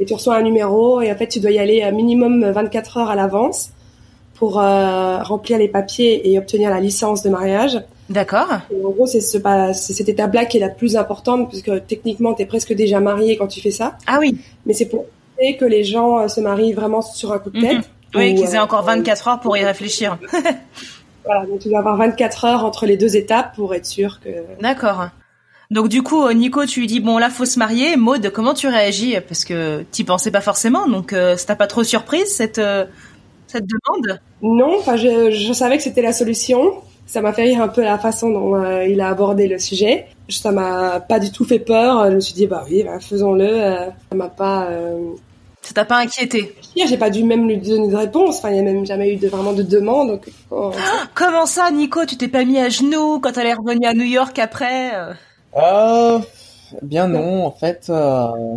[0.00, 2.96] Et tu reçois un numéro et en fait tu dois y aller à minimum 24
[2.96, 3.70] heures à l'avance
[4.34, 7.78] pour euh, remplir les papiers et obtenir la licence de mariage.
[8.08, 8.48] D'accord.
[8.72, 9.38] En gros, c'est ce,
[9.74, 13.46] cette étape-là qui est la plus importante puisque techniquement tu es presque déjà marié quand
[13.46, 13.98] tu fais ça.
[14.06, 14.38] Ah oui.
[14.64, 15.04] Mais c'est pour
[15.38, 17.76] éviter que les gens euh, se marient vraiment sur un coup de tête.
[17.76, 17.82] Mhm.
[18.14, 20.18] Oui Ou, qu'ils aient euh, encore 24 heures pour y réfléchir.
[21.22, 24.30] Voilà, donc tu dois avoir 24 heures entre les deux étapes pour être sûr que.
[24.58, 25.08] D'accord.
[25.70, 27.96] Donc du coup, euh, Nico, tu lui dis bon là faut se marier.
[27.96, 29.16] Maud, comment tu réagis?
[29.28, 32.84] Parce que t'y pensais pas forcément, donc euh, ça t'a pas trop surprise cette euh,
[33.46, 34.20] cette demande?
[34.42, 36.72] Non, enfin, je, je savais que c'était la solution.
[37.06, 40.06] Ça m'a fait rire un peu la façon dont euh, il a abordé le sujet.
[40.28, 42.08] Ça m'a pas du tout fait peur.
[42.10, 43.44] Je me suis dit bah oui, bah, faisons-le.
[43.44, 44.68] Euh, Ça m'a pas.
[44.70, 45.12] Euh...
[45.62, 46.54] Ça t'a pas inquiété?
[46.76, 48.38] J'ai pas dû même lui donner de réponse.
[48.38, 50.08] Enfin, il y a même jamais eu de vraiment de demande.
[50.08, 50.70] Donc, oh,
[51.14, 52.06] Comment ça, Nico?
[52.06, 54.92] Tu t'es pas mis à genoux quand elle est revenue à New York après
[55.56, 56.18] euh
[56.82, 57.86] bien non, en fait.
[57.88, 58.56] Euh,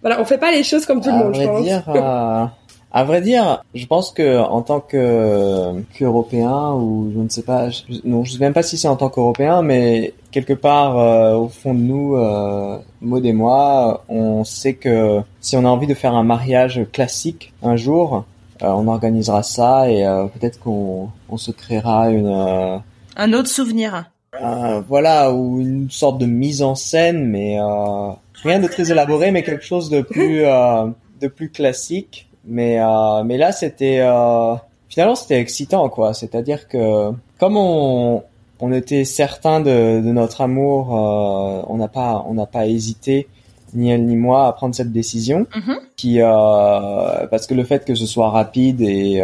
[0.00, 1.62] voilà, on fait pas les choses comme tout le monde, je vrai pense.
[1.62, 2.46] dire, euh,
[2.92, 7.70] à vrai dire, je pense que en tant que qu'Européen ou je ne sais pas,
[7.70, 11.34] je, non, je sais même pas si c'est en tant qu'Européen, mais quelque part euh,
[11.34, 15.86] au fond de nous, euh, Maud et moi, on sait que si on a envie
[15.86, 18.24] de faire un mariage classique un jour,
[18.62, 22.76] euh, on organisera ça et euh, peut-être qu'on on se créera une euh,
[23.16, 24.10] Un autre souvenir.
[24.40, 28.10] Euh, voilà, ou une sorte de mise en scène, mais euh,
[28.42, 30.86] rien de très élaboré, mais quelque chose de plus euh,
[31.20, 32.28] de plus classique.
[32.44, 34.54] Mais euh, mais là, c'était euh,
[34.88, 36.14] finalement c'était excitant, quoi.
[36.14, 38.22] C'est-à-dire que comme on
[38.62, 43.26] on était certain de, de notre amour, euh, on n'a pas on n'a pas hésité
[43.72, 45.76] ni elle ni moi à prendre cette décision Mhm.
[45.96, 49.20] qui euh, parce que le fait que ce soit rapide et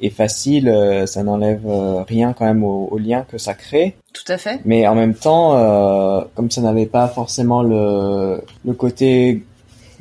[0.00, 3.96] et facile, euh, ça n'enlève euh, rien quand même au, au lien que ça crée.
[4.12, 4.60] Tout à fait.
[4.64, 9.44] Mais en même temps, euh, comme ça n'avait pas forcément le, le côté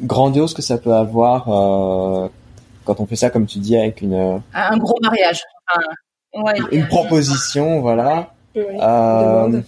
[0.01, 2.27] grandiose que ça peut avoir euh,
[2.83, 5.41] quand on fait ça, comme tu dis, avec une, Un gros mariage.
[6.33, 6.53] Ouais.
[6.71, 8.33] une proposition, voilà.
[8.55, 9.61] Oui, Euh.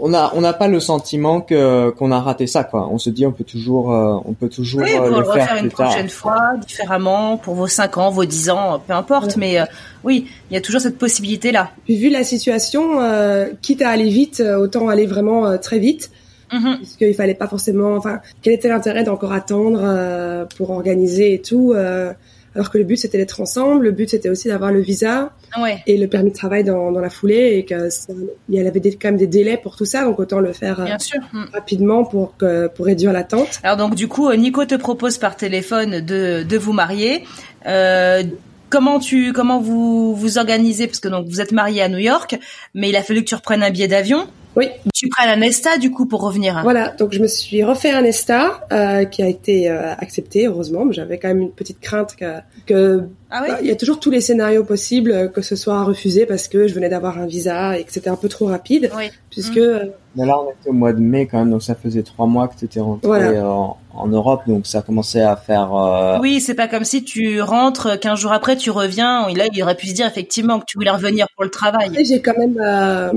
[0.00, 2.88] On a on n'a pas le sentiment que qu'on a raté ça, quoi.
[2.90, 5.16] On se dit on peut toujours euh, on peut toujours Oui, euh, pour le le
[5.28, 5.88] refaire faire une plus tard.
[5.88, 9.36] prochaine fois, différemment, pour vos 5 ans, vos 10 ans, peu importe.
[9.36, 9.64] Mais euh,
[10.02, 11.70] oui, il y a toujours cette possibilité-là.
[11.84, 15.78] Puis vu la situation, euh, quitte à aller vite, euh, autant aller vraiment euh, très
[15.78, 16.10] vite.
[16.52, 16.76] Mhm.
[16.76, 17.96] puisqu'il fallait pas forcément.
[17.96, 22.12] Enfin, quel était l'intérêt d'encore attendre euh, pour organiser et tout euh,
[22.54, 25.82] Alors que le but c'était d'être ensemble, le but c'était aussi d'avoir le visa Ouais.
[25.86, 28.12] et le permis de travail dans, dans la foulée et que ça-
[28.48, 30.80] il y avait des, quand même des délais pour tout ça, donc autant le faire
[30.80, 31.20] euh, Bien sûr.
[31.32, 31.44] Mm.
[31.52, 33.60] rapidement pour que pour réduire l'attente.
[33.62, 37.24] Alors donc du coup, euh, Nico te propose par téléphone de, de vous marier.
[37.66, 38.22] Euh,
[38.70, 40.86] comment tu comment vous vous organisez?
[40.88, 42.36] Parce que donc vous êtes mariés à New York,
[42.74, 44.26] mais il a fallu que tu reprennes un billet d'avion.
[44.56, 44.68] Oui.
[44.94, 46.60] Tu prennes un Nesta du coup pour revenir.
[46.62, 50.84] Voilà, donc je me suis refait un ESTA euh, qui a été euh, accepté heureusement,
[50.84, 52.34] mais j'avais quand même une petite crainte que
[52.66, 53.48] que Ah oui?
[53.50, 56.46] Bah, Il y a toujours tous les scénarios possibles, euh, que ce soit refusé parce
[56.48, 59.10] que je venais d'avoir un visa et que c'était un peu trop rapide, Oui.
[59.30, 59.86] puisque euh,
[60.16, 62.46] Mais là, on était au mois de mai quand même, donc ça faisait trois mois
[62.48, 63.26] que tu étais rentré Voilà.
[63.30, 65.74] euh, en, en Europe, donc ça commençait à faire.
[65.74, 69.28] euh, Oui, c'est pas comme si tu rentres 15 jours après, tu reviens.
[69.34, 71.90] Là, il aurait pu se dire effectivement que tu voulais revenir pour le travail.
[72.04, 73.10] j'ai quand même euh,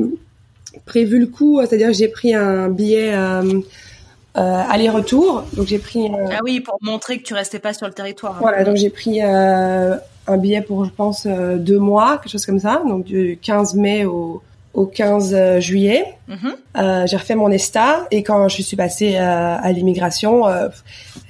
[0.85, 3.59] prévu le coup, c'est-à-dire que j'ai pris un billet euh,
[4.37, 7.87] euh, aller-retour, donc j'ai pris euh, Ah oui, pour montrer que tu restais pas sur
[7.87, 8.37] le territoire.
[8.39, 9.99] voilà, donc j'ai pris un
[10.37, 14.41] billet pour je pense deux mois, quelque chose comme ça, donc du 15 mai au
[14.77, 16.05] au 15 juillet.
[16.27, 16.55] Mhm.
[16.77, 20.69] Euh, j'ai refait mon ESTA et quand je suis passée euh, à l'immigration, euh,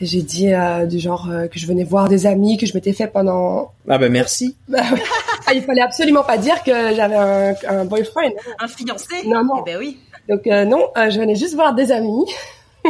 [0.01, 2.91] j'ai dit euh, du genre euh, que je venais voir des amis que je m'étais
[2.91, 3.71] fait pendant.
[3.87, 4.55] Ah ben merci.
[4.67, 4.81] Bah.
[5.49, 8.33] Ah, il fallait absolument pas dire que j'avais un, un boyfriend.
[8.59, 9.63] Un fiancé Non, non.
[9.65, 9.97] Eh ben oui.
[10.27, 12.25] Donc euh, non, euh, je venais juste voir des amis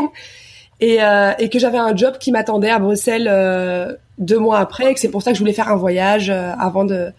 [0.79, 4.89] et, euh, et que j'avais un job qui m'attendait à Bruxelles euh, deux mois après
[4.89, 7.11] et que c'est pour ça que je voulais faire un voyage euh, avant de,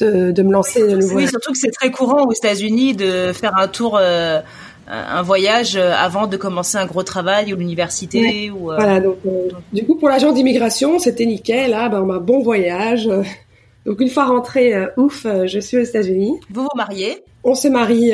[0.00, 1.16] de de me lancer de nouveau.
[1.16, 4.40] Oui, surtout que c'est très courant aux États-Unis de faire un tour, euh,
[4.88, 8.70] un voyage euh, avant de commencer un gros travail ou l'université ou.
[8.72, 11.70] euh, Voilà, donc euh, du coup pour l'agent d'immigration, c'était nickel.
[11.70, 13.08] Là, ben, bah, bon voyage.
[13.86, 16.32] Donc une fois rentrée, ouf, je suis aux États-Unis.
[16.50, 17.22] Vous vous mariez?
[17.44, 18.10] On se marie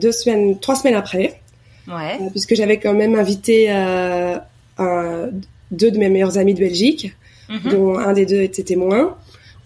[0.00, 1.40] deux semaines, trois semaines après,
[1.88, 2.18] Ouais.
[2.30, 4.40] puisque j'avais quand même invité un-
[5.72, 7.12] deux de mes meilleurs amis de Belgique,
[7.48, 7.70] Mhm.
[7.72, 9.16] dont un des deux était témoin.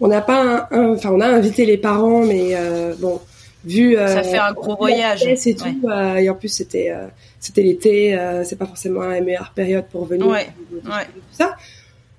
[0.03, 3.21] On n'a pas, enfin on a invité les parents, mais euh, bon,
[3.65, 5.25] vu euh, Ça fait un gros voyage.
[5.25, 7.07] et tout, euh, et en plus c'était euh,
[7.39, 10.27] c'était l'été, euh, c'est pas forcément la meilleure période pour venir.
[10.27, 11.07] Ouais, tout ouais.
[11.31, 11.55] ça.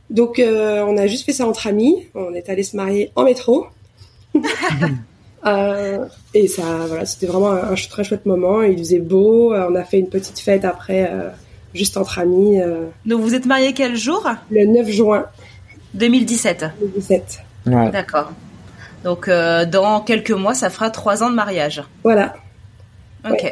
[0.09, 2.07] Donc euh, on a juste fait ça entre amis.
[2.15, 3.67] On est allé se marier en métro.
[5.45, 8.61] Euh, et ça, voilà, c'était vraiment un, très chouette moment.
[8.61, 9.53] Il faisait beau.
[9.53, 11.29] euh, on a fait une petite fête après, euh,
[11.73, 14.25] juste entre amis, euh, Donc vous êtes mariés quel jour?
[14.49, 15.25] Le 9 juin
[15.95, 16.63] 2017.
[16.79, 17.39] 2017.
[17.65, 17.89] Ouais.
[17.91, 18.31] D'accord.
[19.03, 21.83] Donc euh, dans quelques mois, ça fera trois ans de mariage.
[22.03, 22.33] Voilà.
[23.29, 23.43] Ok.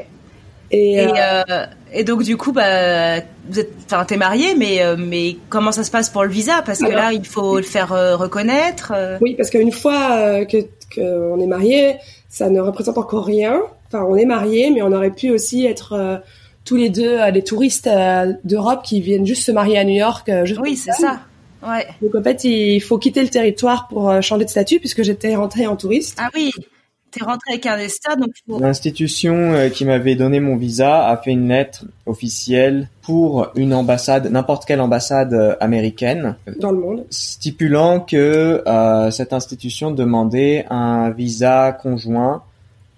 [0.73, 3.19] Et, Et, euh, euh, et donc du coup, bah,
[3.49, 6.61] vous êtes, enfin, t'es marié, mais euh, mais comment ça se passe pour le visa?
[6.65, 8.93] Parce que là, il faut le faire euh, reconnaître.
[9.21, 10.57] oui, parce qu'une fois que
[10.95, 11.97] qu'on est marié,
[12.29, 13.59] ça ne représente encore rien.
[13.87, 16.17] Enfin, on est marié, mais on aurait pu aussi être euh,
[16.63, 19.95] tous les deux euh, des touristes euh, d'Europe qui viennent juste se marier à New
[19.95, 20.29] York.
[20.29, 21.19] euh, juste Oui, c'est ça.
[21.67, 21.87] Ouais.
[22.01, 25.35] Donc en fait, il faut quitter le territoire pour euh, changer de statut puisque j'étais
[25.35, 26.17] rentrée en touriste.
[26.21, 26.51] Ah oui.
[27.11, 31.07] T'es rentré avec un ESTA, donc il faut- L'institution euh, qui m'avait donné mon visa
[31.07, 36.79] a fait une lettre officielle pour une ambassade, n'importe quelle ambassade euh, américaine, dans le
[36.79, 37.05] monde.
[37.09, 42.43] stipulant que euh, cette institution demandait un visa conjoint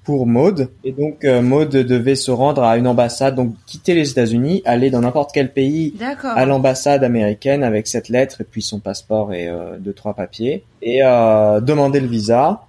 [0.03, 0.69] pour Maud.
[0.83, 4.89] Et donc euh, Maud devait se rendre à une ambassade, donc quitter les États-Unis, aller
[4.89, 9.47] dans n'importe quel pays à l'ambassade américaine avec cette lettre et puis son passeport et
[9.47, 12.63] euh, deux trois papiers et euh, demander le visa.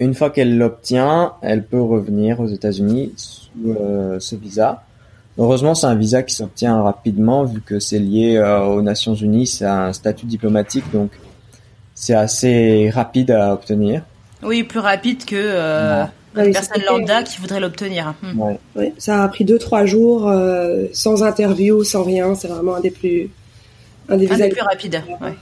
[0.00, 4.82] Une fois qu'elle l'obtient, elle peut revenir aux États-Unis sous euh, ce visa.
[5.38, 9.46] Heureusement, c'est un visa qui s'obtient rapidement vu que c'est lié euh, aux Nations Unies,
[9.46, 11.10] c'est un statut diplomatique donc
[11.94, 14.02] c'est assez rapide à obtenir.
[14.44, 16.08] Oui, plus rapide que euh, Ouais.
[16.36, 18.14] Ah une personne lambda qui voudrait l'obtenir.
[18.22, 18.40] Hmm.
[18.40, 18.58] Ouais.
[18.74, 22.34] Ouais, ça a pris deux trois jours euh, sans interview, sans rien.
[22.34, 23.30] C'est vraiment un des plus
[24.08, 25.00] un des Un des plus rapides.
[25.20, 25.34] ouais.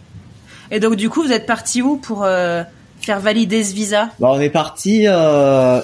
[0.70, 2.62] Et donc du coup, vous êtes parti où pour euh,
[3.00, 4.10] faire valider ce visa?
[4.20, 5.80] Bon, on est parti, euh,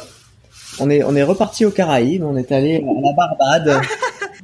[0.79, 3.81] on est on est reparti aux Caraïbes, on est allé à la Barbade.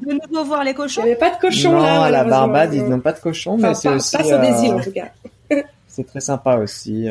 [0.04, 1.02] De nouveau voir les Il cochons?
[1.02, 2.02] N'y avait pas de cochon non, là.
[2.04, 2.24] à la.
[2.24, 4.80] Barbade, ils n'ont pas de cochon, mais c'est aussi pas sur des euh, îles en
[4.80, 5.06] tout cas.
[5.86, 7.06] c'est très sympa aussi.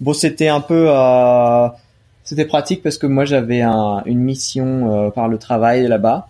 [0.00, 1.68] Bon, c'était un peu, euh,
[2.24, 6.28] c'était pratique parce que moi j'avais un, une mission euh, par le travail là-bas.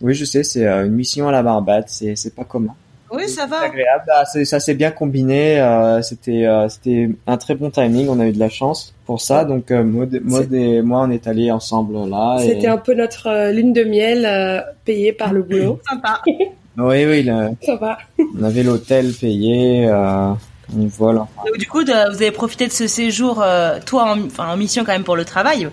[0.00, 2.74] Oui, je sais, c'est euh, une mission à la Barbade, c'est c'est pas commun.
[3.14, 3.60] Oui, ça C'est va.
[3.64, 5.60] agréable, ah, ça s'est bien combiné.
[5.60, 9.20] euh, c'était euh, c'était un très bon timing, on a eu de la chance pour
[9.20, 9.44] ça.
[9.44, 12.38] Donc euh, Maud, Maud et moi, on est allés ensemble là.
[12.40, 15.80] et- C'était un peu notre euh, lune de miel euh, payée par le boulot.
[15.88, 16.20] Sympa.
[16.78, 17.98] Oui, oui, le- Ça va.
[18.40, 19.86] on avait l'hôtel payé,
[20.72, 21.16] vole.
[21.16, 24.56] Donc du coup, de- vous avez profité de ce séjour, euh, toi en, enfin, en
[24.56, 25.68] mission quand même pour le travail,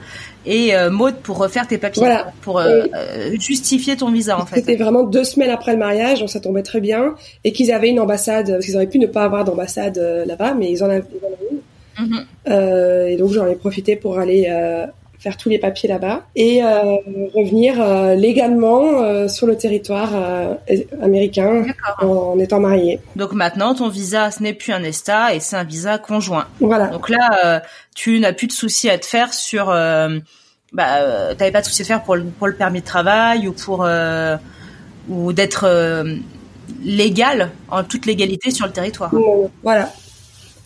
[0.46, 2.32] et euh, Maud pour refaire tes papiers, Voilà.
[2.42, 4.56] pour euh, euh, justifier ton visa en fait.
[4.58, 7.16] C'était vraiment deux semaines après le mariage, donc ça tombait très bien.
[7.44, 10.54] Et qu'ils avaient une ambassade, parce qu'ils auraient pu ne pas avoir d'ambassade euh, là-bas,
[10.54, 11.60] mais ils en avaient, ils en avaient une.
[12.08, 12.26] Mhm.
[12.50, 14.86] Euh, et donc j'en ai profité pour aller euh,
[15.20, 16.96] faire tous les papiers là-bas et euh,
[17.36, 20.56] revenir euh, légalement euh, sur le territoire euh,
[21.02, 21.66] américain
[22.02, 23.00] en, en étant mariée.
[23.18, 26.48] Donc maintenant, ton visa, ce n'est plus un ESTA et c'est un visa conjoint.
[26.62, 26.88] Voilà.
[26.88, 27.60] Donc là, euh,
[27.96, 29.70] tu n'as plus de soucis à te faire sur.
[29.70, 30.20] Euh,
[30.72, 32.86] bah, euh, t'avais pas de soucis à te faire pour le, pour le permis de
[32.86, 34.38] travail ou pour euh,
[35.10, 36.16] ou d'être euh,
[36.82, 39.12] légal en toute légalité sur le territoire.
[39.64, 39.92] Voilà.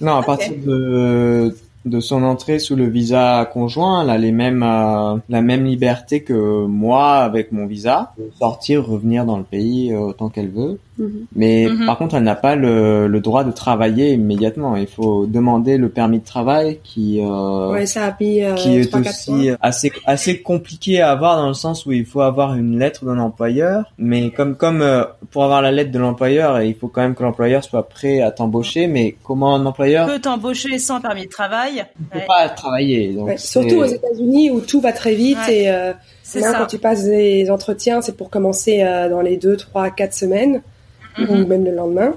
[0.02, 4.64] Non, à partir de, de son entrée sous le visa conjoint, elle a les mêmes,
[4.64, 10.00] euh, la même liberté que moi avec mon visa, sortir, revenir dans le pays euh,
[10.00, 10.80] autant qu'elle veut.
[10.98, 11.26] Mhm.
[11.36, 11.86] Mais Mhm.
[11.88, 14.76] par contre, elle n'a pas le, le droit de travailler immédiatement.
[14.76, 18.78] Il faut demander le permis de travail qui, euh, Ouais, ça a mis euh, qui
[18.78, 22.56] est 3-4 aussi assez assez compliqué à avoir dans le sens où il faut avoir
[22.56, 26.76] une lettre d'un employeur, mais comme comme euh, pour avoir la lettre de l'employeur, il
[26.76, 28.88] faut quand même que l'employeur soit prêt à t'embaucher.
[28.88, 31.76] Mais comment un employeur peut t'embaucher sans permis de travail.
[32.00, 35.16] ne peut Ouais, pas travailler donc Ouais, c'est- Surtout aux États-Unis où tout va très
[35.16, 35.64] vite Ouais.
[35.64, 36.60] et euh, c'est maintenant, ça.
[36.60, 40.62] quand tu passes des entretiens, c'est pour commencer euh, dans les 2, 3, 4 semaines
[41.18, 41.48] ou Mhm.
[41.48, 42.14] même le lendemain.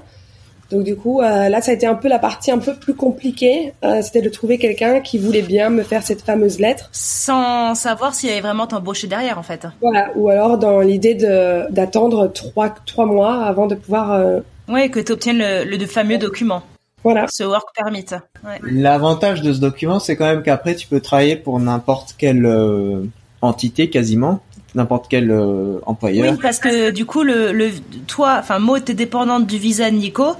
[0.69, 2.93] Donc du coup, euh, là, ça a été un peu la partie un peu plus
[2.93, 3.71] compliquée.
[3.85, 6.89] Euh, C'était de trouver quelqu'un qui voulait bien me faire cette fameuse lettre.
[6.91, 9.65] Sans savoir s'il allait vraiment t'embaucher derrière en fait.
[9.81, 10.09] Voilà.
[10.17, 14.11] Ou alors dans l'idée de d'attendre trois trois mois avant de pouvoir.
[14.11, 16.61] euh, Ouais, que tu obtiennes le, le fameux document,
[17.01, 17.25] voilà.
[17.29, 18.03] ce work permit.
[18.43, 18.59] Ouais.
[18.69, 23.05] L'avantage de ce document, c'est quand même qu'après tu peux travailler pour n'importe quelle euh,
[23.41, 24.41] entité quasiment,
[24.75, 26.31] n'importe quel euh, employeur.
[26.33, 27.69] Oui, parce que du coup, le, le
[28.07, 30.35] toi, enfin, Maud, t'es dépendante du visa de Nico,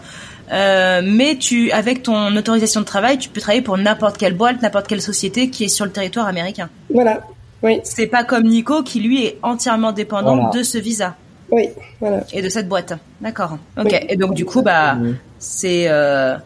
[0.49, 4.61] Euh, mais tu, avec ton autorisation de travail, tu peux travailler pour n'importe quelle boîte,
[4.61, 6.69] n'importe quelle société qui est sur le territoire américain.
[6.89, 7.19] Voilà.
[7.63, 7.81] Oui.
[7.83, 10.51] C'est pas comme Nico qui lui est entièrement dépendant Voilà.
[10.51, 11.15] de ce visa
[11.51, 11.67] Oui.
[11.99, 12.23] Voilà.
[12.31, 12.93] et de cette boîte.
[13.19, 13.57] D'accord.
[13.77, 13.89] Ok.
[13.91, 13.97] Oui.
[14.07, 14.95] Et donc du coup, bah,
[15.37, 16.37] c'est euh,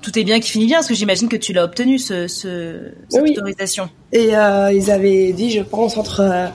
[0.00, 2.92] tout est bien qui finit bien, parce que j'imagine que tu l'as obtenu ce, ce
[3.10, 3.32] cette Oui.
[3.36, 3.90] autorisation.
[4.14, 6.46] Et euh, ils avaient dit, je pense, entre, euh,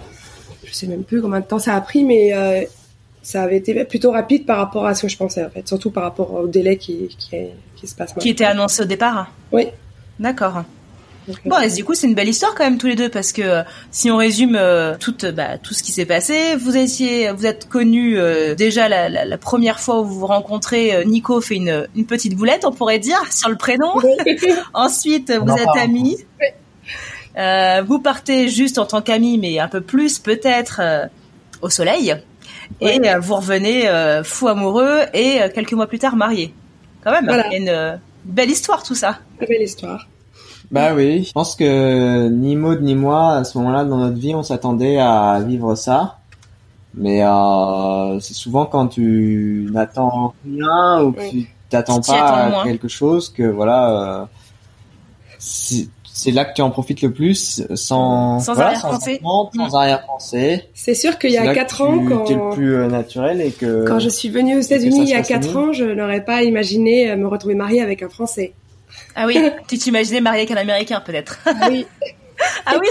[0.75, 2.61] sais même plus combien de temps ça a pris, mais euh,
[3.23, 5.67] ça avait été plutôt rapide par rapport à ce que je pensais, en fait.
[5.67, 7.35] Surtout par rapport au délai qui, qui,
[7.75, 9.31] qui se passe Qui était annoncé au départ.
[9.51, 9.67] Oui.
[10.19, 10.63] D'accord.
[11.43, 13.41] Bon, et du coup, c'est une belle histoire quand même tous les deux parce que
[13.41, 17.31] euh, si on résume euh, tout, euh, bah, tout ce qui s'est passé, vous étiez,
[17.31, 20.93] vous êtes connus euh, déjà la, la, la première fois où vous vous rencontrez.
[20.93, 23.93] euh, Nico fait une, une petite boulette, on pourrait dire, sur le prénom.
[24.75, 26.17] Ensuite, vous êtes amis.
[27.37, 31.05] Euh, vous partez juste en tant qu'amis, mais un peu plus peut-être euh,
[31.61, 32.15] au soleil.
[32.81, 33.09] Et Ouais.
[33.15, 36.53] euh, vous revenez euh, fou amoureux et euh, quelques mois plus tard mariés.
[37.03, 37.45] Quand même, Voilà.
[37.47, 39.19] il y a une euh, belle histoire tout ça.
[39.37, 40.07] Très belle histoire.
[40.71, 44.33] Bah oui, je pense que ni Maud ni moi, à ce moment-là dans notre vie,
[44.33, 46.17] on s'attendait à vivre ça.
[46.95, 51.29] Mais euh, c'est souvent quand tu n'attends rien ou que Oui.
[51.29, 54.25] tu t'attends pas à quelque chose que voilà, euh,
[56.17, 59.19] c'est là que tu en profites le plus sans Sans voilà, arrière-pensée.
[59.21, 59.75] sans Mm.
[59.75, 60.63] arrière-pensée.
[60.73, 63.85] C'est sûr qu'il y a 4 ans, tu- quand, le plus euh, naturel et que
[63.85, 65.57] quand je suis venue aux États-Unis il y a se passe 4 mieux.
[65.57, 68.53] ans, je n'aurais pas imaginé euh, me retrouver mariée avec un Français.
[69.15, 69.37] Ah oui,
[69.67, 71.39] tu t'imaginais marié avec un Américain peut-être.
[71.69, 71.85] Oui.
[72.65, 72.87] Ah oui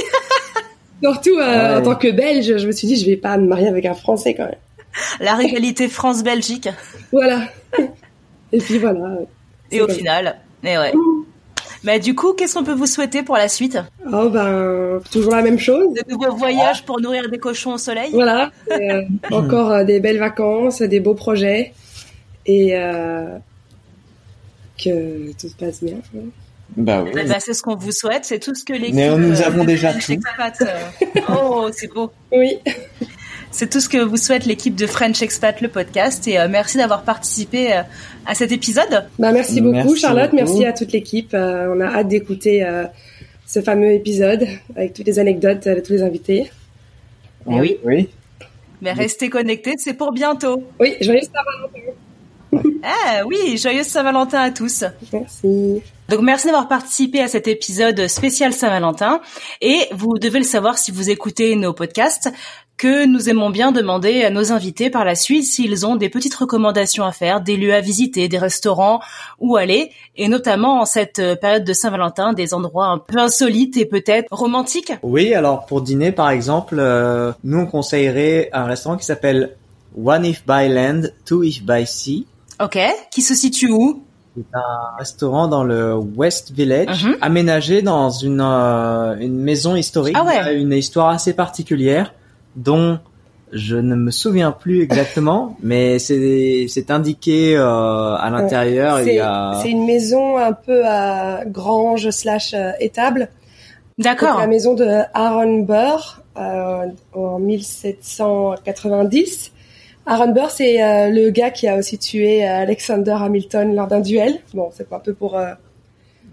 [1.02, 1.80] Surtout euh, Ouais.
[1.80, 3.94] en tant que Belge, je me suis dit, je vais pas me marier avec un
[3.94, 4.54] Français quand même.
[5.20, 6.68] La rivalité France-Belgique.
[7.12, 7.40] Voilà.
[8.52, 9.18] Et puis voilà.
[9.70, 10.92] Et au final, et ouais.
[11.84, 13.78] Mais du coup, qu'est-ce qu'on peut vous souhaiter pour la suite?
[14.10, 15.92] Oh ben, toujours la même chose.
[15.94, 18.10] De nouveaux voyages pour nourrir des cochons au soleil?
[18.12, 18.50] Voilà.
[18.70, 21.74] Euh, encore euh, des belles vacances, des beaux projets.
[22.46, 23.36] Et euh,
[24.82, 25.96] que tout se passe bien.
[26.76, 27.10] bah oui.
[27.12, 28.94] Eh ben, C'est ce qu'on vous souhaite, c'est tout ce que l'équipe...
[28.94, 30.12] Mais nous avons déjà tout.
[31.28, 32.10] Oh, c'est beau.
[32.32, 32.58] Oui.
[33.54, 36.26] C'est tout ce que vous souhaite l'équipe de French Expat, le podcast.
[36.26, 37.82] Et euh, merci d'avoir participé euh,
[38.26, 39.06] à cet épisode.
[39.16, 40.32] Bah, merci beaucoup, Merci Charlotte.
[40.32, 40.42] beaucoup.
[40.44, 41.32] Merci à toute l'équipe.
[41.34, 42.84] Euh, on a hâte d'écouter euh,
[43.46, 44.44] ce fameux épisode
[44.74, 46.50] avec toutes les anecdotes de tous les invités.
[47.46, 47.78] Oui.
[47.84, 48.08] oui.
[48.82, 50.64] Mais restez connectés, c'est pour bientôt.
[50.80, 51.92] Oui, joyeux Saint-Valentin.
[52.86, 54.84] Ah oui, joyeuse Saint-Valentin à tous.
[55.10, 55.82] Merci.
[56.10, 59.22] Donc merci d'avoir participé à cet épisode spécial Saint-Valentin.
[59.62, 62.30] Et vous devez le savoir si vous écoutez nos podcasts
[62.76, 66.34] que nous aimons bien demander à nos invités par la suite s'ils ont des petites
[66.34, 69.00] recommandations à faire, des lieux à visiter, des restaurants
[69.38, 73.78] où aller, et notamment en cette euh, période de Saint-Valentin, des endroits un peu insolites
[73.78, 74.92] et peut-être romantiques.
[75.02, 79.56] Oui, alors pour dîner par exemple, euh, nous on conseillerait un restaurant qui s'appelle
[79.96, 82.26] One If by Land, Two If by Sea.
[82.62, 82.78] Ok,
[83.10, 84.02] qui se situe où?
[84.36, 87.16] C'est un restaurant dans le West Village, Mhm.
[87.20, 90.32] aménagé dans une euh, une maison historique, Ah ouais.
[90.32, 92.14] qui a une histoire assez particulière,
[92.56, 92.98] dont
[93.52, 98.98] je ne me souviens plus exactement, mais c'est c'est indiqué euh, à l'intérieur.
[99.04, 103.28] C'est a une maison un peu à grange slash euh, étable.
[103.98, 104.40] C'est D'accord.
[104.40, 109.52] la maison de Aaron Burr euh, en 1790.
[110.06, 114.00] Aaron Burr, c'est euh, le gars qui a aussi tué euh, Alexander Hamilton lors d'un
[114.00, 114.38] duel.
[114.52, 115.52] Bon, c'est un peu pour euh,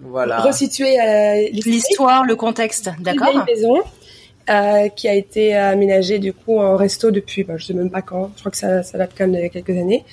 [0.02, 0.42] voilà.
[0.42, 2.26] resituer euh, l'histoire.
[2.26, 3.78] Le contexte, Une d'accord vieille maison
[4.50, 8.02] euh, qui a été aménagée du coup en resto depuis, bah, je sais même pas
[8.02, 8.32] quand.
[8.36, 10.04] Je crois que ça, ça date quand même de quelques années.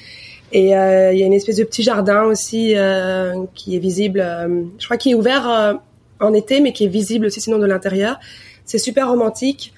[0.53, 4.21] Et euh, il y a une espèce de petit jardin aussi euh, qui est visible.
[4.21, 5.75] euh, je crois qu'il est ouvert euh,
[6.21, 8.19] en été, mais qui est visible aussi sinon de l'intérieur.
[8.65, 9.73] C'est super romantique.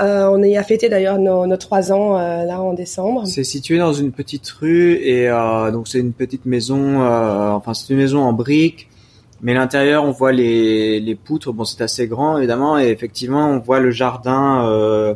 [0.00, 3.26] Euh, on y a fêté d'ailleurs nos, nos trois ans euh, là en décembre.
[3.26, 7.74] C'est situé dans une petite rue et euh, donc c'est une petite maison, euh, enfin
[7.74, 8.88] c'est une maison en briques,
[9.42, 13.58] mais l'intérieur on voit les, les poutres, bon c'est assez grand évidemment et effectivement on
[13.58, 15.14] voit le jardin euh,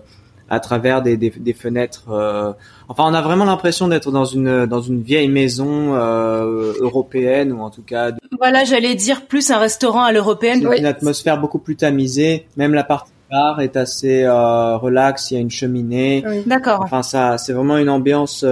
[0.51, 2.05] à travers des, des, des fenêtres.
[2.11, 2.53] euh.
[2.89, 7.63] Enfin on a vraiment l'impression d'être dans une dans une vieille maison euh, européenne ou
[7.63, 10.61] en tout cas Voilà, j'allais dire plus un restaurant à l'européenne.
[10.61, 10.79] c'est Oui.
[10.79, 12.47] une atmosphère beaucoup plus tamisée.
[12.59, 16.25] Même la partie bar est assez euh, relax, il y a une cheminée.
[16.27, 16.43] Oui.
[16.47, 16.81] D'accord.
[16.83, 18.45] Enfin, ça, c'est vraiment une ambiance.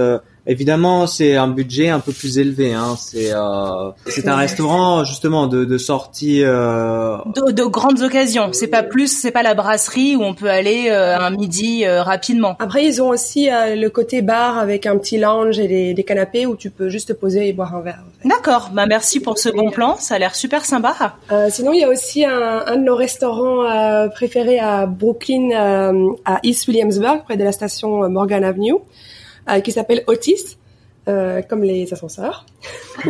[0.47, 2.73] Évidemment, c'est un budget un peu plus élevé.
[2.73, 2.95] Hein.
[2.97, 6.41] C'est, euh, c'est un restaurant justement de, de sortie.
[6.43, 8.49] Euh, De, de grandes occasions.
[8.51, 12.03] C'est pas plus, c'est pas la brasserie où on peut aller euh, un midi euh,
[12.03, 12.55] rapidement.
[12.59, 16.03] Après, ils ont aussi euh, le côté bar avec un petit lounge et des, des
[16.03, 17.99] canapés où tu peux juste te poser et boire un verre.
[18.05, 18.27] en fait.
[18.29, 18.69] D'accord.
[18.73, 19.95] Bah merci pour ce bon plan.
[19.99, 21.15] Ça a l'air super sympa.
[21.31, 25.49] Euh, sinon, il y a aussi un, un de nos restaurants euh, préférés à Brooklyn,
[25.51, 28.75] euh, à East Williamsburg, près de la station Morgan Avenue,
[29.63, 30.57] qui s'appelle Otis,
[31.07, 32.45] euh, comme les ascenseurs.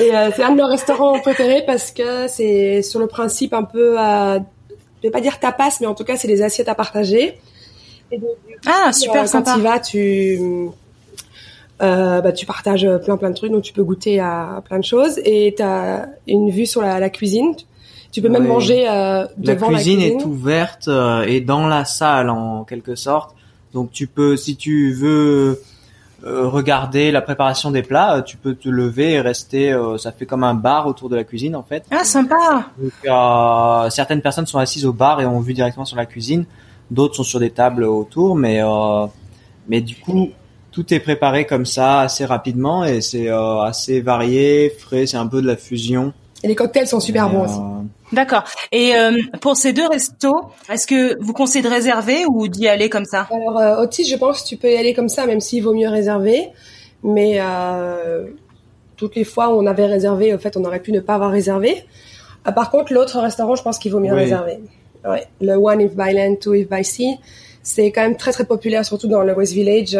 [0.00, 3.62] et euh, c'est un de nos restaurants préférés parce que c'est sur le principe un
[3.62, 4.38] peu, euh,
[4.68, 7.38] je vais pas dire tapas, mais en tout cas c'est des assiettes à partager.
[8.10, 8.36] Et donc,
[8.66, 9.52] ah super euh, sympa.
[9.52, 10.38] Quand tu vas, tu
[11.82, 14.84] euh, bah, tu partages plein plein de trucs, donc tu peux goûter à plein de
[14.84, 17.54] choses et tu as une vue sur la, la cuisine.
[18.16, 20.20] Tu peux même manger euh, devant la cuisine la cuisine.
[20.20, 23.35] est ouverte euh, et dans la salle en quelque sorte.
[23.76, 25.60] Donc tu peux, si tu veux
[26.24, 29.70] euh, regarder la préparation des plats, euh, tu peux te lever et rester.
[29.70, 31.84] euh, ça fait comme un bar autour de la cuisine en fait.
[31.90, 32.70] Ah sympa.
[32.78, 36.46] Donc euh, certaines personnes sont assises au bar et ont vu directement sur la cuisine.
[36.90, 38.62] D'autres sont sur des tables autour, mais
[39.68, 40.30] mais du coup
[40.72, 45.04] tout est préparé comme ça assez rapidement et c'est assez varié, frais.
[45.04, 46.14] C'est un peu de la fusion.
[46.46, 47.58] Et les cocktails sont super Et, bons euh, aussi.
[48.12, 48.44] D'accord.
[48.70, 50.36] Et euh, pour ces deux restos,
[50.70, 53.26] est-ce que vous conseillez de réserver ou d'y aller comme ça?
[53.32, 55.74] Alors, euh, Otis, je pense que tu peux y aller comme ça, même s'il vaut
[55.74, 56.50] mieux réserver.
[57.02, 58.26] Mais euh,
[58.96, 61.32] toutes les fois où on avait réservé, en fait, on aurait pu ne pas avoir
[61.32, 61.82] réservé.
[62.44, 64.20] Ah, par contre, l'autre restaurant, je pense qu'il vaut mieux Oui.
[64.20, 64.60] réserver.
[65.04, 65.24] Ouais.
[65.40, 67.18] Le One If by Land, Two If by Sea,
[67.64, 69.98] c'est quand même très très populaire, surtout dans le West Village.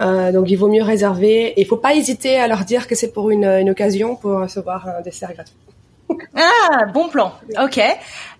[0.00, 1.48] Euh, donc, il vaut mieux réserver.
[1.48, 4.40] Et il faut pas hésiter à leur dire que c'est pour une, une occasion pour
[4.40, 5.54] recevoir un dessert gratuit.
[6.34, 7.32] Ah, bon plan.
[7.62, 7.80] Ok.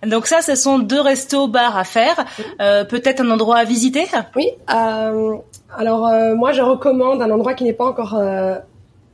[0.05, 2.25] Donc ça, ce sont deux restos bars à faire.
[2.59, 4.05] Euh, Peut-être un endroit à visiter?
[4.35, 4.49] Oui.
[4.73, 5.35] Euh,
[5.77, 8.19] alors moi, je recommande un endroit qui n'est pas encore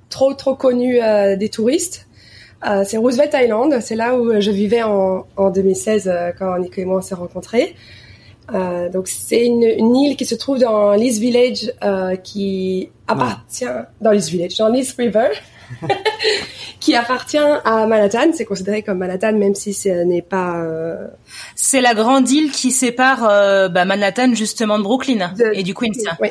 [0.09, 0.99] trop trop connu
[1.37, 2.07] des touristes.
[2.85, 3.79] C'est Roosevelt Island.
[3.81, 7.15] C'est là où je vivais en, en 2016 euh, quand Nico et moi on s'est
[7.15, 7.75] rencontrés.
[8.53, 13.65] Euh, donc c'est une, une île qui se trouve dans l'East Village euh, qui appartient
[14.01, 15.29] dans l'East Village, dans l'East River,
[16.79, 18.31] qui appartient à Manhattan.
[18.33, 21.07] C'est considéré comme Manhattan même si ce n'est pas euh,
[21.55, 25.73] C'est la grande île qui sépare euh, bah, Manhattan justement de Brooklyn De- et du
[25.73, 25.91] Queens.
[26.21, 26.29] Oui.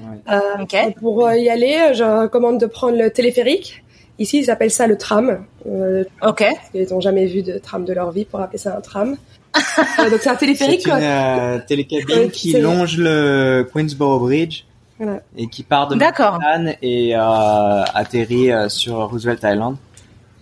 [0.00, 0.18] Ouais.
[0.30, 0.90] Euh.
[1.00, 3.82] Pour euh, y aller, je recommande de prendre le téléphérique.
[4.18, 5.44] Ici, ils appellent ça le tram.
[5.66, 6.44] Euh, Ok.
[6.74, 9.16] ils n'ont jamais vu de tram de leur vie pour appeler ça un tram.
[10.10, 10.82] Donc c'est un téléphérique.
[10.84, 14.64] C'est une euh, télécabine Ouais, qui longe le Queensboro Bridge
[14.98, 15.20] Voilà.
[15.36, 15.94] et qui part de.
[15.96, 19.76] Manhattan et euh, atterrit euh, sur Roosevelt Island.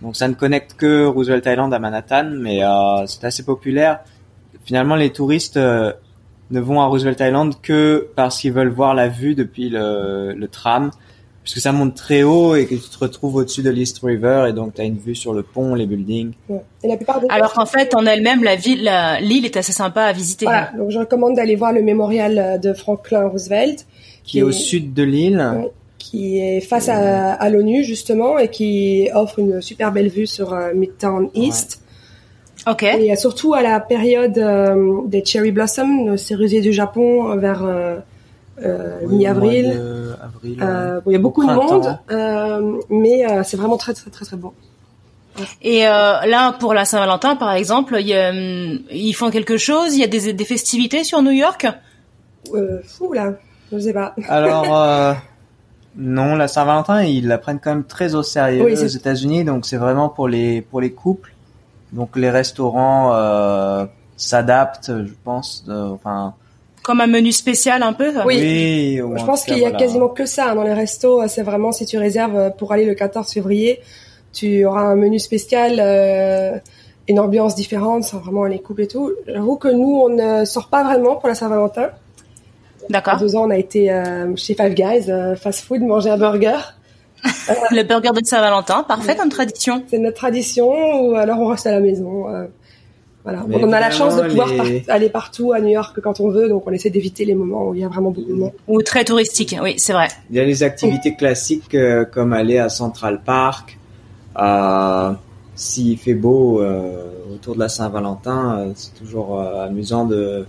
[0.01, 3.99] Donc ça ne connecte que Roosevelt Island à Manhattan, mais euh, c'est assez populaire.
[4.65, 5.93] Finalement, les touristes euh,
[6.51, 10.47] ne vont à Roosevelt Island que parce qu'ils veulent voir la vue depuis le, le
[10.47, 10.91] tram,
[11.43, 14.53] puisque ça monte très haut et que tu te retrouves au-dessus de l'East River et
[14.53, 16.31] donc tu as une vue sur le pont, les buildings.
[16.49, 16.61] Ouais.
[16.83, 19.73] Et la plupart des Alors qu'en fait, en elle-même, la ville, la- l'île est assez
[19.73, 20.45] sympa à visiter.
[20.45, 20.71] voilà.
[20.77, 23.85] Donc je recommande d'aller voir le mémorial euh, de Franklin Roosevelt,
[24.23, 25.37] Qui est au sud de l'île.
[25.57, 25.69] Ouais.
[25.97, 30.53] qui est face à, à l'ONU justement et qui offre une super belle vue sur
[30.53, 31.81] euh, Midtown East.
[32.69, 32.83] Ok.
[32.83, 37.63] Et euh, surtout à la période euh, des cherry blossoms, le cerisier du Japon, vers
[37.65, 37.97] euh,
[38.63, 39.65] euh, Oui, au mi-avril.
[40.43, 40.59] Avril.
[40.61, 44.09] Euh, bon, il y a beaucoup de monde, euh, mais euh, c'est vraiment très très
[44.11, 44.53] très très beau.
[45.63, 45.91] Et euh,
[46.25, 49.95] là, pour la Saint-Valentin, par exemple, il y a, ils font quelque chose?
[49.95, 51.65] Il y a des, des festivités sur New York?
[52.53, 53.33] Euh, fou là,
[53.71, 54.13] je sais pas.
[54.29, 55.13] Alors, euh,
[55.95, 59.65] non, la Saint-Valentin, ils la prennent quand même très au sérieux Oui, aux États-Unis, donc
[59.65, 61.33] c'est vraiment pour les pour les couples.
[61.93, 63.85] Donc les restaurants euh,
[64.17, 65.63] s'adaptent, je pense.
[65.65, 66.33] de- enfin,
[66.83, 68.11] Comme un menu spécial un peu.
[68.25, 69.01] Oui.
[69.01, 69.77] ou Je en pense qu'il y a voilà.
[69.79, 71.21] quasiment que ça hein, dans les restos.
[71.21, 73.79] euh, C'est vraiment si tu réserves euh, pour aller le 14 février,
[74.33, 76.57] tu auras un menu spécial, euh,
[77.07, 79.11] une ambiance différente, sans vraiment les couples et tout.
[79.27, 81.89] J'avoue que nous, on ne sort pas vraiment pour la Saint-Valentin.
[82.79, 83.17] Il y a D'accord.
[83.17, 86.57] deux ans, on a été euh, chez Five Guys, euh, fast food, manger un burger.
[87.71, 89.83] Le burger de Saint-Valentin, parfait comme tradition.
[89.89, 90.69] C'est notre tradition,
[91.01, 92.25] ou alors on reste à la maison.
[93.23, 93.43] Voilà.
[93.47, 96.19] Mais on a la chance de pouvoir les- par- aller partout à New York quand
[96.19, 98.33] on veut, donc on essaie d'éviter les moments où il y a vraiment beaucoup de
[98.37, 98.51] monde.
[98.67, 99.55] Ou très touristique.
[99.63, 100.07] Oui, c'est vrai.
[100.29, 103.77] Il y a les activités classiques euh, comme aller à Central Park.
[104.39, 105.11] Euh,
[105.55, 107.03] S'il fait beau euh,
[107.33, 110.45] autour de la Saint-Valentin, euh, c'est toujours euh, amusant de.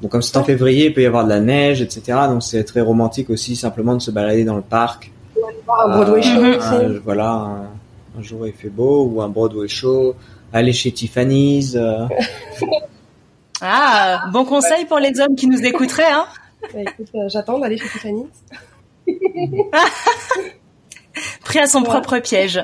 [0.00, 2.16] Bon, comme c'est en février, il peut y avoir de la neige, etc.
[2.28, 5.10] Donc c'est très romantique aussi simplement de se balader dans le parc.
[5.36, 7.62] Un Broadway Euh, show un- voilà, un,
[8.18, 10.14] un jour il fait beau ou un Broadway show.
[10.52, 11.74] Aller chez Tiffany's.
[11.76, 12.06] euh,
[13.60, 16.10] Ah, bon conseil pour les hommes qui nous écouteraient.
[16.12, 16.26] Hein.
[16.72, 18.26] Bah, écoute, euh, J'attends d'aller chez Tiffany.
[21.44, 22.60] Pris à son propre piège.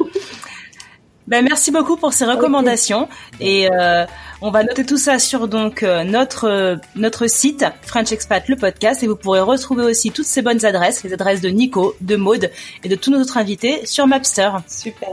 [1.26, 3.08] Ben, merci beaucoup pour ces recommandations
[3.40, 4.04] et euh,
[4.42, 9.06] on va noter tout ça sur donc notre notre site French Expat le podcast et
[9.06, 12.50] vous pourrez retrouver aussi toutes ces bonnes adresses, les adresses de Nico, de Maude
[12.84, 14.50] et de tous nos autres invités sur Mapster.
[14.68, 15.08] Super.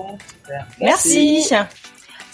[0.82, 1.46] Merci.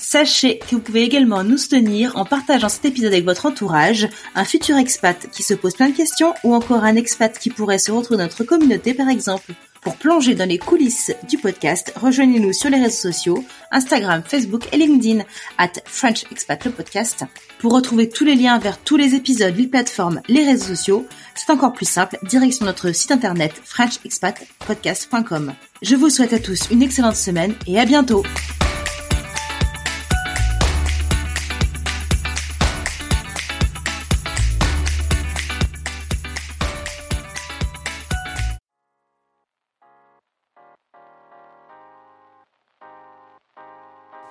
[0.09, 4.45] Sachez que vous pouvez également nous soutenir en partageant cet épisode avec votre entourage, un
[4.45, 7.91] futur expat qui se pose plein de questions ou encore un expat qui pourrait se
[7.91, 9.51] retrouver dans notre communauté par exemple.
[9.81, 14.77] Pour plonger dans les coulisses du podcast, rejoignez-nous sur les réseaux sociaux, Instagram, Facebook et
[14.77, 15.25] LinkedIn,
[15.57, 17.25] at French Expat le podcast.
[17.59, 21.05] Pour retrouver tous les liens vers tous les épisodes, les plateformes, les réseaux sociaux,
[21.35, 25.53] c'est encore plus simple, direction notre site internet frenchexpatpodcast.com.
[25.81, 28.23] Je vous souhaite à tous une excellente semaine et à bientôt!